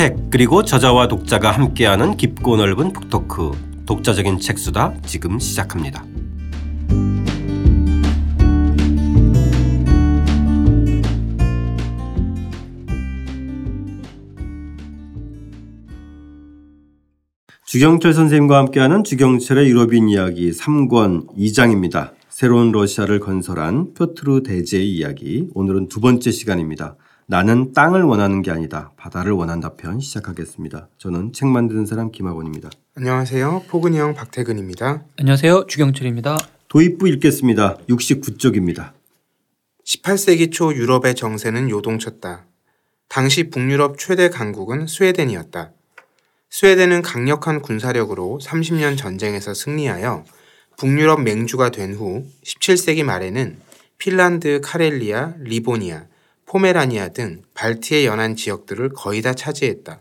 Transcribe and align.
책 0.00 0.16
그리고 0.30 0.64
저자와 0.64 1.08
독자가 1.08 1.50
함께하는 1.50 2.16
깊고 2.16 2.56
넓은 2.56 2.94
북토크 2.94 3.84
독자적인 3.84 4.40
책수다 4.40 4.94
지금 5.04 5.38
시작합니다. 5.38 6.06
주경철 17.66 18.14
선생님과 18.14 18.56
함께하는 18.56 19.04
주경철의 19.04 19.68
유럽인 19.68 20.08
이야기 20.08 20.50
3권 20.50 21.36
2장입니다. 21.36 22.12
새로운 22.30 22.72
러시아를 22.72 23.20
건설한 23.20 23.92
표트르 23.92 24.44
대제의 24.44 24.90
이야기. 24.90 25.50
오늘은 25.52 25.88
두 25.88 26.00
번째 26.00 26.30
시간입니다. 26.30 26.96
나는 27.34 27.72
땅을 27.72 28.02
원하는 28.02 28.42
게 28.42 28.50
아니다. 28.50 28.90
바다를 28.96 29.30
원한다 29.30 29.74
편 29.76 30.00
시작하겠습니다. 30.00 30.88
저는 30.98 31.32
책 31.32 31.46
만드는 31.46 31.86
사람 31.86 32.10
김학원입니다. 32.10 32.70
안녕하세요. 32.96 33.66
포근이 33.68 33.96
형 33.96 34.14
박태근입니다. 34.14 35.04
안녕하세요. 35.16 35.66
주경철입니다. 35.68 36.36
도입부 36.66 37.06
읽겠습니다. 37.06 37.76
69쪽입니다. 37.88 38.94
18세기 39.86 40.50
초 40.50 40.74
유럽의 40.74 41.14
정세는 41.14 41.70
요동쳤다. 41.70 42.46
당시 43.08 43.48
북유럽 43.48 43.96
최대 43.96 44.28
강국은 44.28 44.88
스웨덴이었다. 44.88 45.70
스웨덴은 46.50 47.02
강력한 47.02 47.62
군사력으로 47.62 48.40
30년 48.42 48.96
전쟁에서 48.98 49.54
승리하여 49.54 50.24
북유럽 50.78 51.22
맹주가 51.22 51.70
된 51.70 51.94
후 51.94 52.24
17세기 52.44 53.04
말에는 53.04 53.56
핀란드, 53.98 54.60
카렐리아, 54.64 55.34
리보니아, 55.38 56.09
포메라니아 56.50 57.10
등 57.10 57.42
발트해 57.54 58.04
연안 58.04 58.34
지역들을 58.34 58.88
거의 58.88 59.22
다 59.22 59.34
차지했다. 59.34 60.00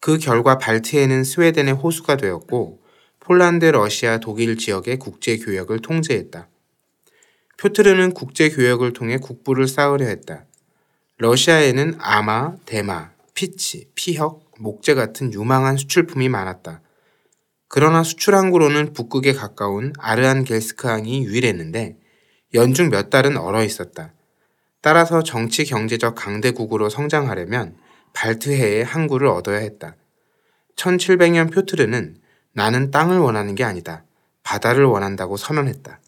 그 0.00 0.16
결과 0.16 0.56
발트해는 0.56 1.24
스웨덴의 1.24 1.74
호수가 1.74 2.16
되었고 2.16 2.80
폴란드, 3.20 3.66
러시아, 3.66 4.16
독일 4.16 4.56
지역의 4.56 4.98
국제 4.98 5.36
교역을 5.36 5.80
통제했다. 5.80 6.48
표트르는 7.58 8.14
국제 8.14 8.48
교역을 8.48 8.94
통해 8.94 9.18
국부를 9.18 9.68
쌓으려 9.68 10.06
했다. 10.06 10.46
러시아에는 11.18 11.96
아마, 11.98 12.56
대마, 12.64 13.10
피치, 13.34 13.90
피혁, 13.94 14.50
목재 14.58 14.94
같은 14.94 15.34
유망한 15.34 15.76
수출품이 15.76 16.30
많았다. 16.30 16.80
그러나 17.68 18.02
수출 18.04 18.34
항구로는 18.34 18.94
북극에 18.94 19.34
가까운 19.34 19.92
아르한겔스크항이 19.98 21.24
유일했는데 21.26 21.98
연중 22.54 22.88
몇 22.88 23.10
달은 23.10 23.36
얼어 23.36 23.62
있었다. 23.62 24.14
따라서 24.88 25.22
정치 25.22 25.66
경제적 25.66 26.14
강대국으로 26.14 26.88
성장하려면 26.88 27.76
발트해의 28.14 28.84
항구를 28.84 29.26
얻어야 29.26 29.58
했다. 29.58 29.96
1700년 30.76 31.52
표트르는 31.52 32.16
나는 32.54 32.90
땅을 32.90 33.18
원하는 33.18 33.54
게 33.54 33.64
아니다. 33.64 34.06
바다를 34.42 34.86
원한다고 34.86 35.36
선언했다. 35.36 36.00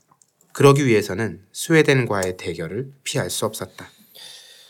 그러기 0.55 0.87
위해서는 0.87 1.43
스웨덴과의 1.53 2.39
대결을 2.39 2.91
피할 3.05 3.29
수 3.29 3.45
없었다. 3.45 3.87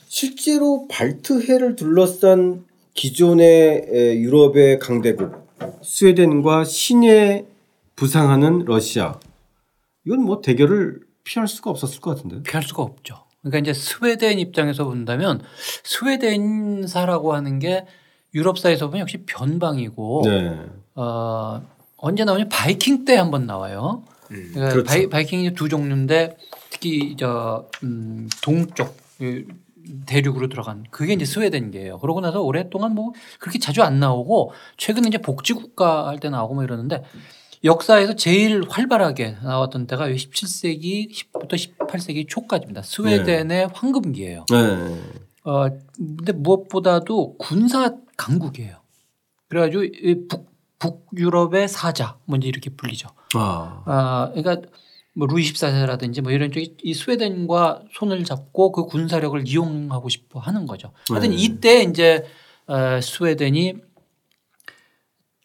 실제로 0.09 0.89
발트해를 0.89 1.77
둘러싼 1.77 2.65
기존의 2.95 4.17
유럽의 4.25 4.81
강대국 4.81 5.57
스웨덴과 5.85 6.65
신에 6.65 7.47
부상하는 7.95 8.65
러시아 8.65 9.21
이건 10.05 10.25
뭐 10.25 10.41
대결을 10.41 10.99
피할 11.23 11.47
수가 11.47 11.71
없었을 11.71 12.01
것 12.01 12.17
같은데 12.17 12.43
피할 12.43 12.65
수가 12.65 12.83
없죠. 12.83 13.30
그러니까 13.43 13.59
이제 13.59 13.73
스웨덴 13.73 14.39
입장에서 14.39 14.85
본다면 14.85 15.41
스웨덴사라고 15.85 17.33
하는 17.35 17.59
게 17.59 17.87
유럽사에서 18.35 18.87
보면 18.89 19.01
역시 19.01 19.25
변방이고 19.27 20.23
네. 20.25 20.61
어, 20.95 21.63
언제 21.97 22.25
나오냐 22.25 22.49
바이킹 22.49 23.05
때 23.05 23.17
한 23.17 23.31
번 23.31 23.47
나와요. 23.47 24.05
음, 24.31 24.51
그러니까 24.53 24.73
그렇죠. 24.73 24.85
바이, 24.89 25.09
바이킹이 25.09 25.55
두 25.55 25.69
종류인데 25.69 26.37
특히 26.71 27.17
저 27.19 27.69
음, 27.83 28.29
동쪽 28.43 28.97
그 29.19 29.47
대륙으로 30.07 30.49
들어간 30.49 30.85
그게 30.91 31.15
이제 31.15 31.25
스웨덴계예요. 31.25 31.99
그러고 31.99 32.21
나서 32.21 32.41
오랫동안 32.43 32.95
뭐 32.95 33.13
그렇게 33.41 33.59
자주 33.59 33.83
안 33.83 33.99
나오고 33.99 34.53
최근에 34.77 35.09
이제 35.09 35.19
복지국가 35.19 36.07
할 36.07 36.19
때 36.21 36.29
나오고 36.31 36.55
뭐 36.55 36.63
이러는데 36.65 37.03
역사에서 37.63 38.15
제일 38.17 38.63
활발하게 38.69 39.37
나왔던 39.43 39.87
때가 39.87 40.09
17세기 40.09 41.11
10부터 41.11 41.53
18세기 41.53 42.27
초까지입니다. 42.29 42.83
스웨덴의 42.83 43.45
네. 43.45 43.67
황금기예요. 43.73 44.47
네. 44.51 45.01
어 45.45 45.69
근데 45.97 46.33
무엇보다도 46.33 47.37
군사 47.37 47.95
강국이에요. 48.17 48.81
그래가지고 49.49 49.85
북 50.29 50.51
북유럽의 50.79 51.69
사자 51.69 52.19
먼저 52.25 52.49
이렇게 52.49 52.71
불리죠. 52.71 53.09
아, 53.35 53.83
아 53.85 54.33
그러니까 54.35 54.67
뭐 55.13 55.27
루이 55.27 55.43
14세라든지 55.43 56.23
뭐 56.23 56.33
이런 56.33 56.51
쪽이 56.51 56.77
이 56.83 56.95
스웨덴과 56.95 57.83
손을 57.93 58.25
잡고 58.25 58.73
그 58.73 58.87
군사력을 58.87 59.47
이용하고 59.47 60.09
싶어 60.09 60.41
하는 60.41 60.67
거죠. 60.67 60.93
하여튼 61.11 61.31
네. 61.31 61.37
이때 61.37 61.83
이제 61.83 62.25
어, 62.67 63.01
스웨덴이 63.03 63.75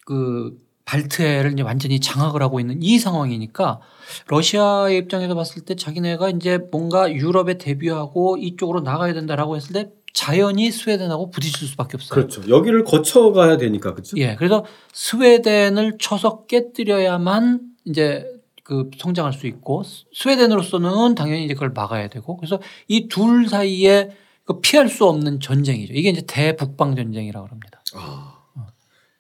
그 0.05 0.64
발트해를 0.85 1.53
이제 1.53 1.63
완전히 1.63 2.00
장악을 2.00 2.41
하고 2.41 2.59
있는 2.59 2.81
이 2.81 3.00
상황이니까 3.00 3.79
러시아의 4.28 4.97
입장에서 5.00 5.35
봤을 5.35 5.63
때 5.66 5.75
자기네가 5.75 6.29
이제 6.29 6.59
뭔가 6.72 7.12
유럽에 7.12 7.57
데뷔하고 7.57 8.38
이쪽으로 8.38 8.81
나가야 8.81 9.13
된다라고 9.13 9.56
했을 9.56 9.74
때 9.74 9.90
자연히 10.13 10.72
스웨덴하고 10.72 11.29
부딪힐 11.31 11.68
수밖에 11.68 11.97
없어요. 11.97 12.16
그렇죠. 12.16 12.41
여기를 12.47 12.84
거쳐가야 12.85 13.57
되니까 13.57 13.91
그렇죠. 13.94 14.16
예. 14.18 14.35
그래서 14.35 14.63
스웨덴을 14.94 15.97
쳐서 16.00 16.45
깨뜨려야만 16.45 17.62
이제 17.85 18.25
그 18.63 18.90
성장할 18.97 19.34
수 19.34 19.45
있고 19.47 19.84
스웨덴으로서는 20.13 21.16
당연히 21.16 21.45
이제 21.45 21.53
그걸 21.53 21.72
막아야 21.72 22.07
되고 22.07 22.38
그래서 22.38 22.59
이 22.88 23.07
둘 23.09 23.47
사이에 23.50 24.12
그 24.45 24.62
피할 24.62 24.88
수 24.88 25.06
없는 25.06 25.40
전쟁이죠. 25.40 25.94
이게 25.94 26.09
이제 26.09 26.24
대북방 26.25 26.95
전쟁이라고 26.95 27.47
합니다. 27.47 27.81
아. 27.95 28.34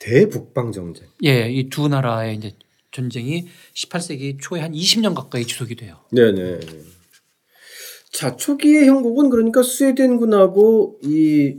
대북방 0.05 0.71
전쟁. 0.71 1.07
예, 1.23 1.49
이 1.49 1.69
두 1.69 1.87
나라의 1.87 2.35
이제 2.35 2.53
전쟁이 2.91 3.47
18세기 3.73 4.37
초에 4.39 4.61
한 4.61 4.71
20년 4.71 5.15
가까이 5.15 5.45
지속이 5.45 5.75
돼요. 5.75 5.97
네, 6.11 6.31
네. 6.31 6.59
자, 8.11 8.35
초기의 8.35 8.87
형국은 8.87 9.29
그러니까 9.29 9.63
스웨덴군하고 9.63 10.99
이 11.03 11.55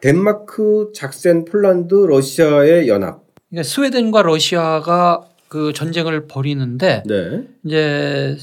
덴마크, 0.00 0.92
작센, 0.94 1.44
폴란드, 1.44 1.94
러시아의 1.94 2.88
연합. 2.88 3.24
그러니까 3.50 3.68
스웨덴과 3.68 4.22
러시아가 4.22 5.28
그 5.48 5.72
전쟁을 5.72 6.28
벌이는데 6.28 7.02
네. 7.04 7.48
이제 7.64 8.36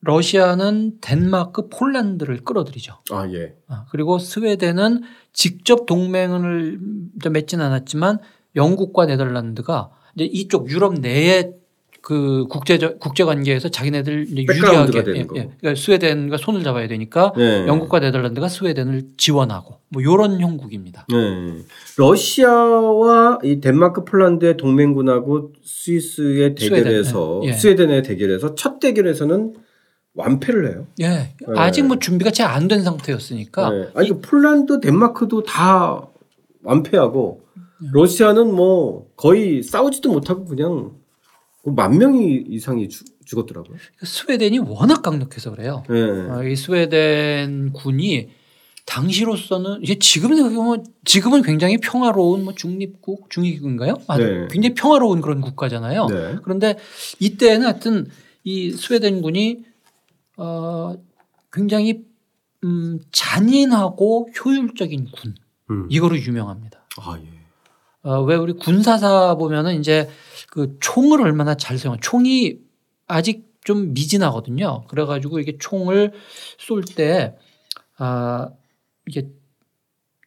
러시아는 0.00 0.98
덴마크, 1.00 1.68
폴란드를 1.68 2.38
끌어들이죠. 2.44 2.94
아 3.10 3.28
예. 3.32 3.54
아, 3.66 3.84
그리고 3.90 4.18
스웨덴은 4.18 5.02
직접 5.32 5.86
동맹을 5.86 6.78
맺지는 7.30 7.64
않았지만 7.64 8.18
영국과 8.56 9.06
네덜란드가 9.06 9.90
이제 10.14 10.24
이쪽 10.24 10.70
유럽 10.70 10.94
내에 10.94 11.52
그 12.00 12.46
국제적 12.48 13.00
국제 13.00 13.24
관계에서 13.24 13.68
자기네들 13.68 14.28
이제 14.30 14.42
유리하게 14.42 15.04
예, 15.08 15.20
예. 15.20 15.24
그러니까 15.24 15.74
스웨덴과 15.74 16.36
손을 16.36 16.62
잡아야 16.62 16.88
되니까 16.88 17.32
네. 17.36 17.66
영국과 17.66 17.98
네덜란드가 18.00 18.48
스웨덴을 18.48 19.08
지원하고 19.16 19.80
뭐 19.88 20.02
요런 20.02 20.40
형국입니다. 20.40 21.06
네. 21.10 21.62
러시아와 21.96 23.40
이 23.42 23.60
덴마크 23.60 24.04
폴란드의 24.04 24.56
동맹군하고 24.56 25.52
스위스의 25.62 26.54
대결에서 26.54 27.40
스웨덴, 27.42 27.48
예. 27.48 27.52
스웨덴의 27.52 28.02
대결에서 28.04 28.54
첫 28.54 28.80
대결에서는 28.80 29.54
완패를 30.14 30.70
해요. 30.70 30.86
예. 31.00 31.08
네. 31.08 31.34
아직 31.56 31.82
뭐 31.82 31.98
준비가 31.98 32.30
잘안된 32.30 32.84
상태였으니까. 32.84 33.70
네. 33.70 33.88
아니 33.94 34.08
그 34.08 34.20
폴란드, 34.20 34.80
덴마크도 34.80 35.42
다 35.42 36.06
완패하고 36.62 37.42
러시아는 37.92 38.54
뭐 38.54 39.10
거의 39.16 39.62
싸우지도 39.62 40.12
못하고 40.12 40.44
그냥 40.44 40.96
만 41.64 41.98
명이 41.98 42.44
이상이 42.48 42.88
죽, 42.88 43.06
었더라고요 43.36 43.76
스웨덴이 44.02 44.58
워낙 44.60 45.02
강력해서 45.02 45.50
그래요. 45.50 45.82
네. 45.88 45.96
아, 46.30 46.42
이 46.42 46.56
스웨덴 46.56 47.72
군이 47.74 48.30
당시로서는 48.86 49.82
이제 49.82 49.98
지금 49.98 50.34
생각해보면 50.34 50.86
지금은 51.04 51.42
굉장히 51.42 51.76
평화로운 51.76 52.44
뭐 52.44 52.54
중립국 52.54 53.28
중위국인가요? 53.28 53.98
아, 54.06 54.16
네. 54.16 54.48
굉장히 54.50 54.74
평화로운 54.74 55.20
그런 55.20 55.42
국가잖아요. 55.42 56.06
네. 56.06 56.36
그런데 56.42 56.78
이때는 57.20 57.66
하여튼 57.66 58.06
이 58.44 58.70
스웨덴 58.70 59.20
군이 59.20 59.64
어 60.38 60.94
굉장히 61.52 62.06
음 62.64 62.98
잔인하고 63.12 64.30
효율적인 64.42 65.10
군 65.12 65.34
음. 65.70 65.86
이거로 65.90 66.18
유명합니다. 66.18 66.86
아 66.98 67.18
예. 67.22 67.38
어, 68.08 68.22
왜 68.22 68.36
우리 68.36 68.54
군사사 68.54 69.34
보면은 69.34 69.78
이제 69.78 70.08
그 70.48 70.78
총을 70.80 71.20
얼마나 71.20 71.56
잘 71.56 71.76
사용, 71.76 71.98
총이 72.00 72.56
아직 73.06 73.44
좀 73.64 73.92
미진하거든요. 73.92 74.84
그래가지고 74.88 75.40
이게 75.40 75.58
총을 75.58 76.12
쏠 76.56 76.82
때, 76.84 77.36
아, 77.98 78.48
이게 79.06 79.28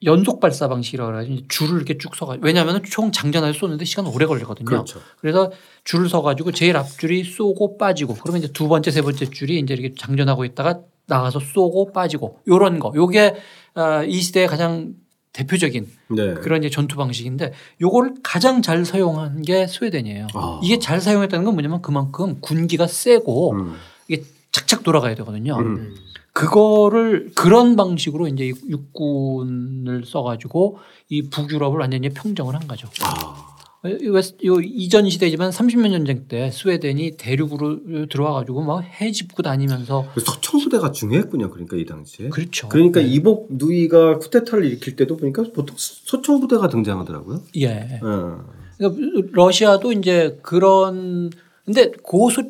연속 0.04 0.39
발사 0.39 0.68
방식이라고 0.68 1.12
해가지고 1.12 1.48
줄을 1.48 1.78
이렇게 1.78 1.98
쭉 1.98 2.16
서가지고 2.16 2.45
왜냐하면 2.45 2.83
총 2.83 3.12
장전해서 3.12 3.57
쏘는데 3.57 3.86
시간 3.86 4.06
오래 4.06 4.28
걸리거든요. 4.28 4.66
그렇죠. 4.66 5.00
그래서 5.19 5.51
줄을 5.83 6.07
서가지고 6.07 6.51
제일 6.51 6.78
앞줄이 6.78 7.24
쏘고 7.24 7.78
빠지고 7.78 8.16
그러면 8.16 8.44
이제 8.44 8.54
두 8.54 8.68
번째 8.68 8.92
세 8.92 9.01
번째 9.01 9.25
줄이 9.25 9.60
이제 9.60 9.74
이렇게 9.74 9.95
장전하고 9.95 10.45
있다가 10.45 10.81
나가서 11.07 11.39
쏘고 11.39 11.94
빠지고 11.94 12.39
요런 12.48 12.80
거 12.80 12.92
요게 12.95 13.36
어, 13.75 14.04
이 14.04 14.22
시대의 14.22 14.48
가장 14.48 14.95
대표적인 15.33 15.88
네. 16.10 16.33
그런 16.36 16.62
이제 16.62 16.69
전투 16.69 16.98
방식인데 16.98 17.54
요거를 17.80 18.16
가장 18.22 18.62
잘 18.62 18.83
사용한 18.83 19.44
게 19.44 19.66
스웨덴이에요. 19.66 20.28
아. 20.33 20.60
이게 20.63 20.80
잘 20.80 21.00
사용했다는 21.00 21.45
건 21.45 21.54
뭐냐면 21.54 21.81
그만큼 21.81 22.38
군기가 22.42 22.88
세고 22.88 23.54
음. 23.54 23.75
이게 24.07 24.24
착착 24.51 24.83
돌아가야 24.83 25.16
되거든요. 25.16 25.57
음. 25.57 25.95
그거를 26.33 27.31
그런 27.36 27.75
방식으로 27.75 28.28
이제 28.28 28.51
육군을 28.69 30.06
써가지고 30.06 30.80
이 31.10 31.30
북유럽을 31.30 31.80
완전히 31.80 32.10
평정을 32.10 32.56
한 32.56 32.68
거죠. 32.68 32.88
아. 33.04 33.50
요 34.45 34.60
이전 34.62 35.10
시대지만 35.10 35.50
30년 35.50 35.92
전쟁 35.92 36.28
때 36.28 36.51
스웨덴이 36.51 37.18
대륙으로 37.18 38.07
들어와 38.10 38.33
가지고 38.33 38.62
막 38.62 38.83
해 38.83 39.12
집고 39.12 39.42
다니면서 39.42 40.06
서청부대가 40.24 40.92
중요했군요. 40.92 41.50
그러니까 41.50 41.78
이 41.78 41.86
당시에. 41.86 42.30
그렇죠. 42.30 42.69
그러니까 42.69 43.00
네. 43.01 43.07
이복 43.07 43.48
누이가 43.51 44.19
쿠데타를 44.19 44.66
일으킬 44.66 44.95
때도 44.95 45.18
보니까 45.18 45.44
보통 45.54 45.75
서청부대가 45.78 46.68
등장하더라고요. 46.69 47.42
예. 47.57 48.00
어. 48.04 48.45
그러니까 48.78 49.30
러시아도 49.31 49.92
이제 49.94 50.38
그런 50.44 51.31
근데 51.66 51.92
고소 52.04 52.44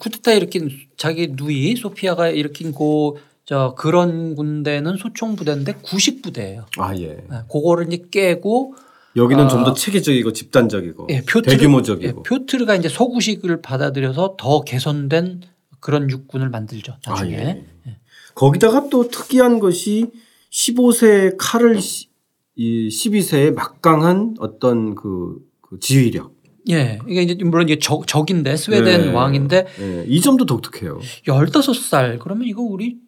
쿠데타 0.00 0.32
일으킨 0.32 0.70
자기 0.96 1.28
누이 1.34 1.76
소피아가 1.76 2.28
일으킨 2.28 2.72
고 2.72 3.16
저 3.44 3.74
그런 3.76 4.36
군대는 4.36 4.96
소총 4.98 5.34
부대인데 5.34 5.74
구식 5.82 6.22
부대예요. 6.22 6.64
아 6.78 6.94
예. 6.96 7.06
네, 7.28 7.38
그거를 7.50 7.88
이제 7.88 8.04
깨고 8.10 8.76
여기는 9.16 9.44
아. 9.44 9.48
좀더 9.48 9.74
체계적이고 9.74 10.32
집단적이고 10.32 11.06
예, 11.10 11.20
표트르, 11.22 11.56
대규모적이고. 11.56 12.18
예, 12.18 12.22
표트르가 12.28 12.74
이제 12.76 12.88
소구식을 12.88 13.60
받아들여서 13.62 14.36
더 14.38 14.62
개선된 14.62 15.42
그런 15.80 16.08
육군을 16.10 16.48
만들죠. 16.48 16.96
나중에. 17.06 17.36
아, 17.36 17.48
예. 17.88 17.98
거기다가 18.34 18.88
또 18.88 19.08
특이한 19.08 19.58
것이 19.58 20.10
15세 20.50 21.36
칼을 21.38 21.80
시- 21.80 22.08
이 22.54 22.88
12세의 22.88 23.54
막강한 23.54 24.36
어떤 24.38 24.94
그, 24.94 25.38
그 25.60 25.78
지휘력. 25.80 26.34
예. 26.70 26.98
이게 27.08 27.22
이제 27.22 27.34
물론 27.44 27.68
이게 27.68 27.78
적, 27.78 28.06
적인데 28.06 28.56
스웨덴 28.56 29.00
네. 29.06 29.12
왕인데 29.12 29.66
예, 29.80 30.04
이 30.06 30.20
점도 30.20 30.46
독특해요. 30.46 31.00
15살 31.26 32.18
그러면 32.20 32.46
이거 32.46 32.62
우리 32.62 32.98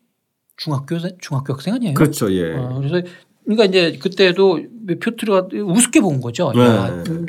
중학교 0.56 0.98
중학교 1.20 1.52
학생 1.52 1.74
아니에요? 1.74 1.94
그렇죠. 1.94 2.32
예. 2.32 2.52
어, 2.54 2.80
그래서 2.80 3.06
그러니까 3.44 3.64
이제 3.66 3.98
그때도 3.98 4.60
표트르가 5.00 5.48
우습게 5.52 6.00
본 6.00 6.20
거죠. 6.20 6.52
네. 6.54 6.60
야, 6.60 6.88
음, 7.08 7.26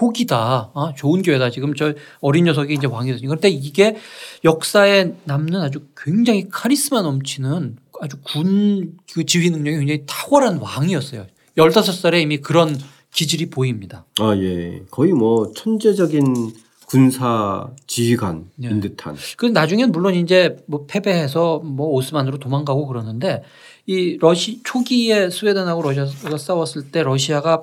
혹이다. 0.00 0.70
아, 0.74 0.92
좋은 0.96 1.22
교회다. 1.22 1.50
지금 1.50 1.74
저 1.74 1.92
어린 2.20 2.44
녀석이 2.44 2.72
이제 2.74 2.86
왕이 2.86 3.10
됐으니까. 3.10 3.28
그런데 3.28 3.48
이게 3.48 3.96
역사에 4.44 5.14
남는 5.24 5.60
아주 5.60 5.80
굉장히 5.96 6.48
카리스마 6.48 7.02
넘치는 7.02 7.76
아주 8.00 8.16
군 8.24 8.96
그 9.12 9.24
지휘 9.24 9.50
능력이 9.50 9.78
굉장히 9.78 10.04
탁월한 10.06 10.58
왕이었어요. 10.58 11.26
15살에 11.56 12.22
이미 12.22 12.38
그런 12.38 12.78
기질이 13.12 13.50
보입니다. 13.50 14.04
아 14.20 14.36
예. 14.36 14.82
거의 14.90 15.12
뭐 15.12 15.50
천재적인 15.56 16.52
군사 16.86 17.68
지휘관인 17.86 18.46
네. 18.56 18.80
듯한. 18.80 19.16
그 19.36 19.46
나중에 19.46 19.86
물론 19.86 20.14
이제 20.14 20.56
뭐 20.66 20.86
패배해서 20.86 21.58
뭐 21.58 21.88
오스만으로 21.88 22.38
도망가고 22.38 22.86
그러는데 22.86 23.42
이 23.88 24.18
러시 24.20 24.60
초기에 24.64 25.30
스웨덴하고 25.30 25.80
러시아가 25.82 26.36
싸웠을 26.36 26.90
때 26.92 27.02
러시아가 27.02 27.62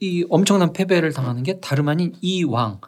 이 0.00 0.24
엄청난 0.28 0.72
패배를 0.74 1.12
당하는 1.12 1.42
게 1.42 1.58
다름 1.60 1.88
아닌 1.88 2.12
이 2.20 2.44
왕 2.44 2.80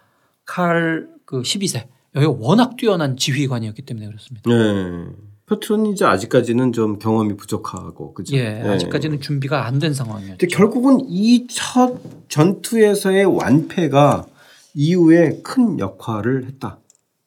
칼 0.46 1.08
그 1.24 1.40
12세 1.42 1.86
여기가 2.14 2.32
워낙 2.38 2.76
뛰어난 2.76 3.16
지휘관이었기 3.16 3.82
때문에 3.82 4.06
그렇습니다. 4.06 4.50
예. 4.50 5.06
표트는 5.46 5.86
이제 5.92 6.04
아직까지는 6.04 6.72
좀 6.72 6.98
경험이 6.98 7.36
부족하고 7.38 8.12
그죠. 8.12 8.36
예, 8.36 8.60
아직까지는 8.60 9.20
준비가 9.22 9.64
안 9.66 9.78
된 9.78 9.94
상황이었죠. 9.94 10.36
근데 10.38 10.46
결국은 10.54 11.00
이 11.08 11.46
첫 11.48 11.96
전투에서의 12.28 13.24
완패가 13.24 14.26
이후에 14.74 15.40
큰 15.42 15.78
역할을 15.78 16.44
했다. 16.46 16.80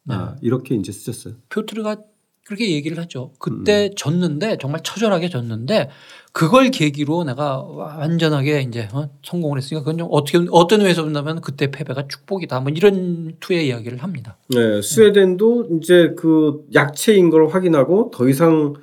네. 0.04 0.14
아, 0.16 0.36
이렇게 0.42 0.76
이제 0.76 0.92
쓰셨어요. 0.92 1.34
표트르가 1.50 1.98
그렇게 2.46 2.72
얘기를 2.72 2.98
하죠. 3.00 3.32
그때 3.40 3.90
음. 3.92 3.96
졌는데 3.96 4.58
정말 4.60 4.82
처절하게 4.84 5.30
졌는데 5.30 5.90
그걸 6.34 6.72
계기로 6.72 7.24
내가 7.24 7.62
완전하게 7.62 8.62
이제 8.62 8.88
어? 8.94 9.10
성공을 9.24 9.58
했으니까 9.60 9.84
그건 9.84 10.00
좀 10.00 10.08
어떻게 10.12 10.40
어떤 10.52 10.80
의미에서 10.80 11.04
본다면 11.04 11.42
그때 11.42 11.70
패배가 11.70 12.08
축복이다. 12.08 12.60
뭐 12.62 12.72
이런 12.76 13.36
투의 13.40 13.68
이야기를 13.68 14.00
합니다. 14.00 14.38
네, 14.50 14.82
스웨덴도 14.82 15.68
이제 15.78 16.14
그 16.18 16.66
약체인 16.74 17.30
걸 17.30 17.48
확인하고 17.50 18.12
더 18.14 18.28
이상 18.28 18.74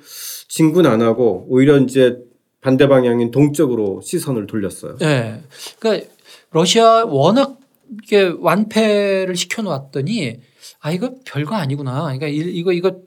진군 0.47 0.85
안 0.85 1.01
하고 1.01 1.45
오히려 1.49 1.77
이제 1.79 2.17
반대 2.61 2.87
방향인 2.87 3.31
동쪽으로 3.31 4.01
시선을 4.03 4.47
돌렸어요. 4.47 4.97
예. 5.01 5.41
그러니까 5.79 6.07
러시아 6.51 7.05
워낙 7.05 7.57
이게 8.03 8.31
완패를 8.39 9.35
시켜놓았더니 9.35 10.39
아 10.81 10.91
이거 10.91 11.13
별거 11.25 11.55
아니구나. 11.55 12.03
그러니까 12.03 12.27
이- 12.27 12.37
이거 12.37 12.71
이거 12.71 12.97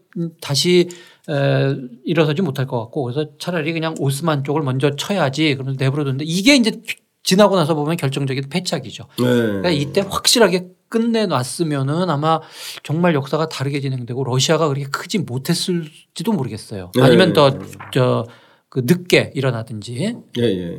다시 0.41 0.89
에, 1.29 1.77
일어서지 2.05 2.43
못할 2.43 2.67
것 2.67 2.81
같고 2.81 3.05
그래서 3.05 3.27
차라리 3.39 3.73
그냥 3.73 3.95
오스만 3.99 4.45
쪽을 4.45 4.63
먼저 4.63 4.95
쳐야지 4.97 5.55
그러면서 5.55 5.79
내버려뒀는데 5.83 6.25
이게 6.27 6.55
이제 6.57 6.83
지나고 7.23 7.57
나서 7.57 7.75
보면 7.75 7.97
결정적인 7.97 8.49
패착이죠. 8.49 9.05
네. 9.19 9.25
그러니까 9.25 9.71
이때 9.71 10.01
확실하게 10.01 10.69
끝내놨으면은 10.89 12.11
아마 12.11 12.41
정말 12.83 13.15
역사가 13.15 13.49
다르게 13.49 13.81
진행되고 13.81 14.25
러시아가 14.25 14.69
그렇게 14.69 14.87
크지 14.87 15.19
못했을지도 15.19 16.33
모르겠어요. 16.33 16.93
네. 16.95 17.03
아니면 17.03 17.33
더 17.33 17.51
저 17.93 18.27
그 18.73 18.81
늦게 18.87 19.33
일어나든지. 19.35 20.17
예, 20.39 20.43
예. 20.43 20.79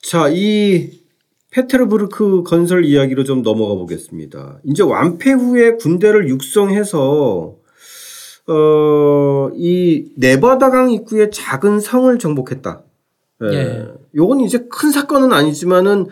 자, 0.00 0.28
이 0.28 1.00
페테르부르크 1.54 2.42
건설 2.42 2.84
이야기로 2.84 3.22
좀 3.22 3.42
넘어가 3.42 3.74
보겠습니다. 3.74 4.58
이제 4.64 4.82
완패 4.82 5.32
후에 5.32 5.76
군대를 5.76 6.28
육성해서 6.28 7.54
어, 8.46 9.50
이 9.54 10.06
네바다강 10.16 10.90
입구에 10.90 11.30
작은 11.30 11.78
성을 11.78 12.18
정복했다. 12.18 12.82
예. 13.44 13.54
예. 13.54 13.86
요건 14.16 14.40
이제 14.40 14.66
큰 14.68 14.90
사건은 14.90 15.32
아니지만은 15.32 16.08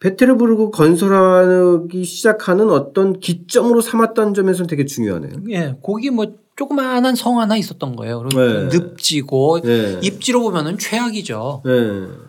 베테르부르크 0.00 0.70
건설하기 0.70 2.04
시작하는 2.04 2.70
어떤 2.70 3.20
기점으로 3.20 3.82
삼았다는 3.82 4.32
점에서는 4.32 4.66
되게 4.66 4.86
중요하네요. 4.86 5.32
예, 5.50 5.76
거기 5.82 6.10
뭐 6.10 6.26
조그마한 6.56 7.14
성 7.16 7.38
하나 7.38 7.56
있었던 7.56 7.96
거예요. 7.96 8.20
그리고 8.20 8.40
네. 8.40 8.68
늪지고 8.72 9.60
예. 9.66 10.00
입지로 10.02 10.40
보면은 10.40 10.78
최악이죠. 10.78 11.62
예. 11.66 11.70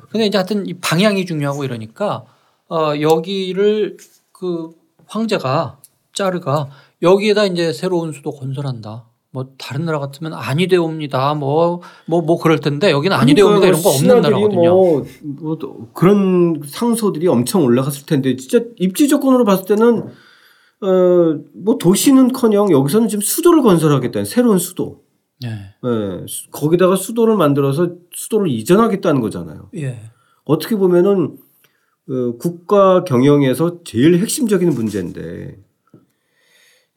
근데 0.10 0.25
이제 0.25 0.38
하여튼 0.38 0.65
이 0.68 0.74
방향이 0.74 1.25
중요하고 1.25 1.63
이러니까 1.63 2.25
어 2.69 2.93
여기를 3.00 3.97
그 4.31 4.69
황제가 5.05 5.79
짜르가 6.13 6.69
여기에다 7.01 7.45
이제 7.45 7.71
새로운 7.74 8.12
수도 8.12 8.31
건설한다. 8.31 9.05
뭐 9.31 9.50
다른 9.57 9.86
나라 9.86 10.00
같으면 10.00 10.33
아니 10.33 10.67
되옵니다. 10.67 11.33
뭐 11.36 11.81
뭐뭐 12.07 12.39
그럴 12.39 12.59
텐데 12.59 12.91
여기는 12.91 13.15
아니 13.15 13.33
되옵니다 13.36 13.67
이런 13.67 13.81
거 13.81 13.89
없는 13.89 14.21
나라거든요. 14.21 14.74
뭐, 14.74 15.05
뭐또 15.24 15.89
그런 15.93 16.62
상소들이 16.65 17.27
엄청 17.27 17.63
올라갔을 17.63 18.05
텐데 18.05 18.36
진짜 18.36 18.65
입지 18.77 19.07
조건으로 19.07 19.43
봤을 19.45 19.65
때는 19.65 20.03
어 20.81 21.38
뭐 21.55 21.77
도시는커녕 21.79 22.71
여기서는 22.71 23.07
지금 23.07 23.21
수도를 23.21 23.62
건설하겠다는 23.63 24.25
새로운 24.25 24.57
수도. 24.59 25.01
예. 25.43 25.50
예. 25.50 26.25
수- 26.27 26.50
거기다가 26.51 26.95
수도를 26.95 27.36
만들어서 27.38 27.89
수도를 28.13 28.50
이전하겠다는 28.50 29.21
거잖아요. 29.21 29.69
예. 29.75 30.00
어떻게 30.45 30.75
보면은 30.75 31.38
어, 32.10 32.38
국가 32.38 33.04
경영에서 33.04 33.84
제일 33.84 34.20
핵심적인 34.20 34.70
문제인데 34.70 35.58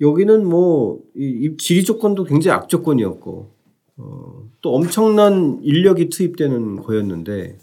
여기는 0.01 0.47
뭐 0.47 0.99
이 1.17 1.57
지리 1.59 1.85
조건도 1.85 2.25
굉장히 2.25 2.57
악조건이었고 2.57 3.51
어, 3.99 4.43
또 4.63 4.75
엄청난 4.75 5.61
인력이 5.63 6.09
투입되는 6.09 6.77
거였는데 6.77 7.59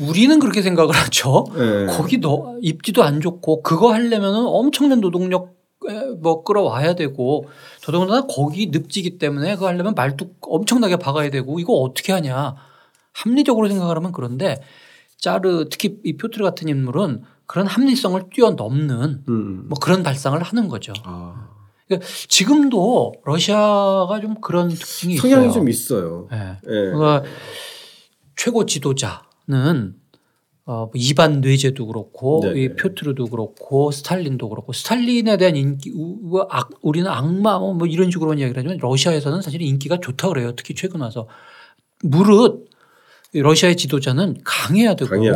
우리는 0.00 0.38
그렇게 0.38 0.62
생각을 0.62 0.94
하죠. 0.94 1.46
예. 1.56 1.86
거기 1.90 2.18
너 2.20 2.56
입지도 2.60 3.02
안 3.02 3.20
좋고 3.20 3.62
그거 3.62 3.92
하려면은 3.92 4.44
엄청난 4.46 5.00
노동력 5.00 5.56
에, 5.88 6.10
뭐 6.20 6.44
끌어와야 6.44 6.94
되고 6.94 7.46
더더군다나 7.82 8.26
거기 8.28 8.68
늪지기 8.68 9.18
때문에 9.18 9.54
그거 9.54 9.66
하려면 9.66 9.94
말뚝 9.96 10.36
엄청나게 10.40 10.96
박아야 10.96 11.30
되고 11.30 11.58
이거 11.58 11.72
어떻게 11.74 12.12
하냐 12.12 12.54
합리적으로 13.12 13.68
생각하면 13.68 14.12
그런데 14.12 14.60
짜르 15.26 15.66
특히 15.70 15.98
이 16.04 16.16
표트르 16.16 16.44
같은 16.44 16.68
인물은 16.68 17.22
그런 17.46 17.66
합리성을 17.68 18.20
뛰어넘는 18.34 19.22
음. 19.28 19.68
뭐 19.68 19.78
그런 19.80 20.02
발상을 20.02 20.40
하는 20.42 20.66
거죠. 20.68 20.92
아, 21.04 21.48
지금도 22.28 23.12
러시아가 23.24 24.20
좀 24.20 24.40
그런 24.40 24.68
특징이 24.68 25.16
성향이 25.16 25.44
있어요. 25.44 25.52
좀 25.52 25.68
있어요. 25.68 26.28
예. 26.32 26.36
예. 26.38 26.90
그러니까 26.90 27.22
최고 28.36 28.66
지도자는 28.66 29.94
어, 30.64 30.72
뭐 30.86 30.90
이반 30.94 31.40
뇌제도 31.40 31.86
그렇고 31.86 32.40
네네. 32.42 32.60
이 32.60 32.68
표트르도 32.74 33.26
그렇고 33.26 33.92
스탈린도 33.92 34.48
그렇고 34.48 34.72
스탈린에 34.72 35.36
대한 35.36 35.54
인기 35.54 35.90
우- 35.92 36.18
우- 36.36 36.46
악, 36.50 36.70
우리는 36.82 37.08
악마 37.08 37.58
뭐 37.60 37.86
이런 37.86 38.10
식으로 38.10 38.34
이야기를 38.34 38.58
하지만 38.58 38.78
러시아에서는 38.80 39.40
사실 39.42 39.62
인기가 39.62 39.98
좋다 40.00 40.28
그래요. 40.28 40.52
특히 40.56 40.74
최근 40.74 41.00
와서 41.00 41.28
무릇 42.02 42.64
이 42.70 42.71
러시아의 43.40 43.76
지도자는 43.76 44.38
강해야 44.44 44.94
되고 44.94 45.10
강해야. 45.10 45.32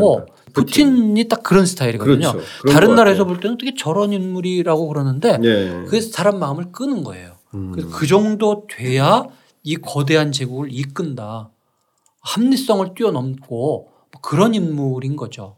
푸틴이 0.53 1.29
딱 1.29 1.43
그런 1.43 1.67
스타일이거든요. 1.67 2.33
그렇죠. 2.33 2.41
다른 2.71 2.88
것 2.88 2.95
나라에서. 2.95 3.25
볼 3.25 3.41
때는 3.41 3.55
어떻게 3.55 3.75
저런 3.75 4.12
인물이라고 4.12 4.88
그러는데 4.88 5.38
네. 5.38 5.85
그래서 5.88 6.11
사람 6.11 6.38
마음을 6.38 6.73
끄는 6.73 7.05
거예요. 7.05 7.37
음. 7.55 7.73
그래서 7.73 7.88
그 7.91 8.07
정도 8.07 8.67
돼야 8.69 9.25
이 9.62 9.76
거대한 9.76 10.33
제국을 10.33 10.69
이끈다. 10.71 11.50
합리성을 12.21 12.95
뛰어넘고 12.95 13.88
뭐 14.12 14.21
그런 14.23 14.55
인물인 14.55 15.17
거죠. 15.17 15.57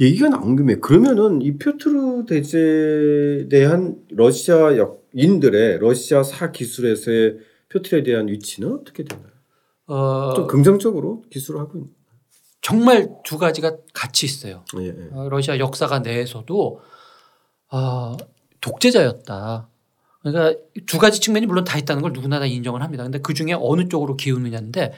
얘기가 0.00 0.28
나온 0.28 0.56
김에 0.56 0.76
그러면은 0.76 1.42
이 1.42 1.56
표트르 1.56 2.24
대제에 2.26 3.48
대한 3.48 3.96
러시아 4.10 4.76
역인들의 4.76 5.78
러시아 5.78 6.22
사 6.22 6.50
기술에서의 6.50 7.36
표트르에 7.68 8.02
대한 8.02 8.28
위치는 8.28 8.72
어떻게 8.72 9.04
되나요? 9.04 9.28
어, 9.90 10.34
좀 10.34 10.46
긍정적으로 10.46 11.22
기술을 11.30 11.60
하고 11.60 11.78
있는. 11.78 11.90
정말 12.62 13.10
두 13.24 13.38
가지가 13.38 13.76
같이 13.92 14.26
있어요. 14.26 14.64
예, 14.78 14.86
예. 14.86 15.08
어, 15.12 15.28
러시아 15.28 15.58
역사가 15.58 16.00
내에서도 16.00 16.80
어, 17.72 18.16
독재자였다. 18.60 19.68
그러니까 20.22 20.60
두 20.86 20.98
가지 20.98 21.20
측면이 21.20 21.46
물론 21.46 21.64
다 21.64 21.78
있다는 21.78 22.02
걸 22.02 22.12
누구나 22.12 22.38
다 22.38 22.46
인정을 22.46 22.82
합니다. 22.82 23.02
근데 23.02 23.18
그 23.18 23.34
중에 23.34 23.54
어느 23.58 23.88
쪽으로 23.88 24.16
기우느냐인데 24.16 24.92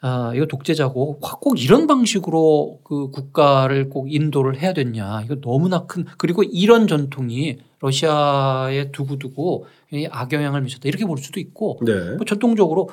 아, 0.00 0.32
이거 0.34 0.46
독재자고 0.46 1.20
꼭 1.20 1.60
이런 1.62 1.86
방식으로 1.86 2.80
그 2.82 3.10
국가를 3.10 3.88
꼭 3.88 4.12
인도를 4.12 4.60
해야 4.60 4.72
됐냐. 4.72 5.22
이거 5.24 5.36
너무나 5.40 5.86
큰 5.86 6.04
그리고 6.18 6.42
이런 6.42 6.88
전통이 6.88 7.58
러시아에 7.78 8.90
두고두고 8.90 9.66
이 9.92 10.08
악영향을 10.10 10.62
미쳤다. 10.62 10.88
이렇게 10.88 11.04
볼 11.04 11.18
수도 11.18 11.38
있고 11.38 11.78
네. 11.84 12.16
뭐 12.16 12.24
전통적으로 12.26 12.88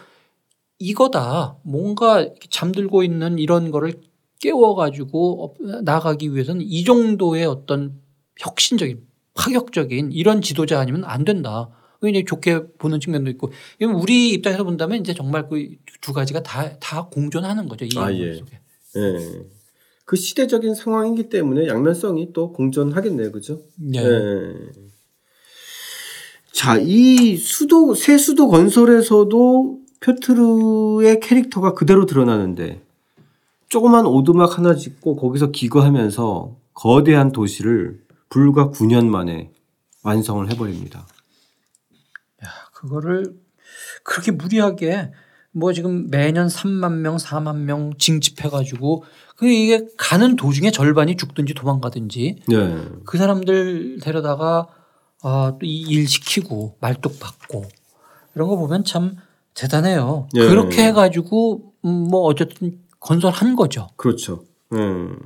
이거다. 0.80 1.58
뭔가 1.64 2.28
잠들고 2.50 3.04
있는 3.04 3.38
이런 3.38 3.72
거를 3.72 3.94
깨워가지고 4.40 5.58
나가기 5.84 6.34
위해서는 6.34 6.62
이 6.62 6.84
정도의 6.84 7.46
어떤 7.46 8.00
혁신적인 8.40 9.06
파격적인 9.34 10.12
이런 10.14 10.42
지도자 10.42 10.80
아니면 10.80 11.04
안 11.04 11.26
된다. 11.26 11.70
굉장히 12.02 12.24
좋게 12.24 12.76
보는 12.78 13.02
측면도 13.02 13.30
있고 13.32 13.52
우리 13.82 14.30
입장에서 14.30 14.64
본다면 14.64 15.02
이제 15.02 15.14
정말 15.14 15.48
그 15.50 15.76
두 16.02 16.14
가지가 16.14 16.44
다, 16.44 16.78
다 16.80 17.08
공존하는 17.12 17.68
거죠. 17.68 17.86
이 17.86 17.90
아, 17.98 18.14
예. 18.14 18.34
속에. 18.34 18.60
예. 18.96 19.42
그 20.06 20.16
시대적인 20.16 20.74
상황이기 20.74 21.30
때문에 21.30 21.68
양면성이 21.68 22.34
또 22.34 22.52
공존하겠네요. 22.52 23.32
그죠? 23.32 23.62
네. 23.78 24.00
예. 24.00 24.54
자, 26.52 26.78
이 26.78 27.38
수도 27.38 27.94
새 27.94 28.18
수도 28.18 28.48
건설에서도 28.48 29.80
표트르의 30.00 31.20
캐릭터가 31.20 31.74
그대로 31.74 32.06
드러나는데 32.06 32.82
조그만 33.70 34.06
오두막 34.06 34.58
하나 34.58 34.76
짓고 34.76 35.16
거기서 35.16 35.52
기거하면서 35.52 36.56
거대한 36.74 37.32
도시를 37.32 38.02
불과 38.30 38.70
9년 38.70 39.08
만에 39.08 39.52
완성을 40.04 40.50
해버립니다. 40.52 41.06
그거를 42.74 43.36
그렇게 44.04 44.32
무리하게 44.32 45.12
뭐 45.52 45.74
지금 45.74 46.08
매년 46.10 46.48
3만 46.48 47.00
명, 47.00 47.18
4만 47.18 47.58
명 47.58 47.92
징집해가지고 47.98 49.04
그 49.36 49.48
이게 49.50 49.86
가는 49.98 50.36
도중에 50.38 50.72
절반이 50.72 51.18
죽든지 51.18 51.54
도망가든지 51.56 52.44
네. 52.48 52.86
그 53.06 53.18
사람들 53.18 54.00
데려다가 54.02 54.68
아, 55.22 55.58
또 55.60 55.66
이 55.66 55.82
일 55.92 56.08
시키고 56.08 56.78
말뚝 56.80 57.20
받고 57.20 57.66
이런 58.36 58.48
거 58.48 58.56
보면 58.56 58.86
참 58.86 59.18
대단해요. 59.60 60.30
예. 60.36 60.48
그렇게 60.48 60.86
해가지고 60.86 61.74
음, 61.84 61.90
뭐 61.90 62.22
어쨌든 62.22 62.80
건설한 63.00 63.58
거죠. 63.58 63.90
그렇죠. 63.98 64.46
음. 64.72 65.18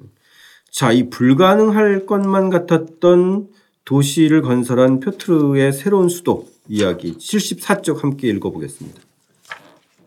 자, 0.72 0.92
이 0.92 1.10
불가능할 1.10 2.08
것만 2.08 2.50
같았던 2.50 3.50
도시를 3.86 4.42
건설한 4.42 5.00
표트르의 5.00 5.72
새로운 5.72 6.10
수도 6.10 6.48
이야기 6.68 7.16
74쪽 7.16 8.02
함께 8.02 8.28
읽어보겠습니다. 8.30 9.00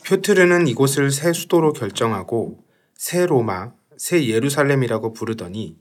표트르는 0.04 0.66
이곳을 0.66 1.10
새 1.12 1.32
수도로 1.32 1.72
결정하고 1.72 2.58
새 2.96 3.26
로마, 3.26 3.72
새 3.96 4.26
예루살렘이라고 4.26 5.12
부르더니 5.12 5.76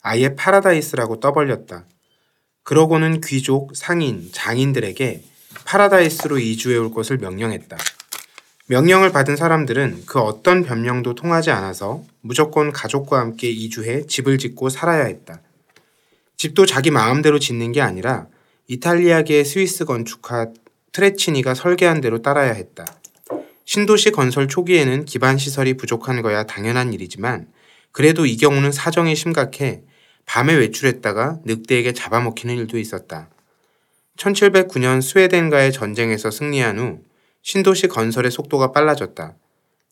아예 0.00 0.34
파라다이스라고 0.34 1.20
떠벌렸다. 1.20 1.84
그러고는 2.62 3.20
귀족, 3.20 3.76
상인, 3.76 4.30
장인들에게 4.32 5.22
파라다이스로 5.64 6.38
이주해 6.38 6.76
올 6.76 6.92
것을 6.92 7.18
명령했다. 7.18 7.76
명령을 8.66 9.10
받은 9.10 9.36
사람들은 9.36 10.04
그 10.06 10.20
어떤 10.20 10.62
변명도 10.62 11.14
통하지 11.14 11.50
않아서 11.50 12.04
무조건 12.20 12.72
가족과 12.72 13.18
함께 13.18 13.48
이주해 13.48 14.06
집을 14.06 14.38
짓고 14.38 14.68
살아야 14.68 15.04
했다. 15.04 15.40
집도 16.36 16.66
자기 16.66 16.90
마음대로 16.90 17.38
짓는 17.38 17.72
게 17.72 17.80
아니라 17.80 18.26
이탈리아계 18.68 19.42
스위스 19.42 19.84
건축가 19.84 20.48
트레치니가 20.92 21.54
설계한 21.54 22.00
대로 22.00 22.22
따라야 22.22 22.52
했다. 22.52 22.84
신도시 23.64 24.10
건설 24.10 24.48
초기에는 24.48 25.04
기반 25.04 25.38
시설이 25.38 25.74
부족한 25.76 26.22
거야 26.22 26.44
당연한 26.44 26.92
일이지만 26.92 27.48
그래도 27.92 28.26
이 28.26 28.36
경우는 28.36 28.72
사정이 28.72 29.16
심각해 29.16 29.82
밤에 30.26 30.54
외출했다가 30.54 31.40
늑대에게 31.44 31.92
잡아먹히는 31.92 32.56
일도 32.56 32.78
있었다. 32.78 33.29
1709년 34.20 35.00
스웨덴과의 35.00 35.72
전쟁에서 35.72 36.30
승리한 36.30 36.78
후 36.78 36.98
신도시 37.42 37.88
건설의 37.88 38.30
속도가 38.30 38.72
빨라졌다. 38.72 39.34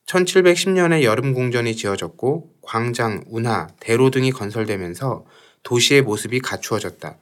1710년에 0.07 1.03
여름 1.03 1.33
궁전이 1.33 1.75
지어졌고 1.75 2.51
광장, 2.63 3.25
운하, 3.29 3.69
대로 3.81 4.11
등이 4.11 4.33
건설되면서 4.33 5.25
도시의 5.63 6.03
모습이 6.03 6.41
갖추어졌다. 6.41 7.17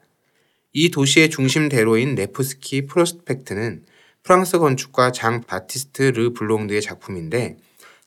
이 0.72 0.90
도시의 0.90 1.30
중심 1.30 1.68
대로인 1.68 2.16
네프스키 2.16 2.86
프로스펙트는 2.86 3.84
프랑스 4.24 4.58
건축가 4.58 5.12
장 5.12 5.42
바티스트 5.42 6.02
르 6.02 6.32
블롱드의 6.32 6.82
작품인데 6.82 7.56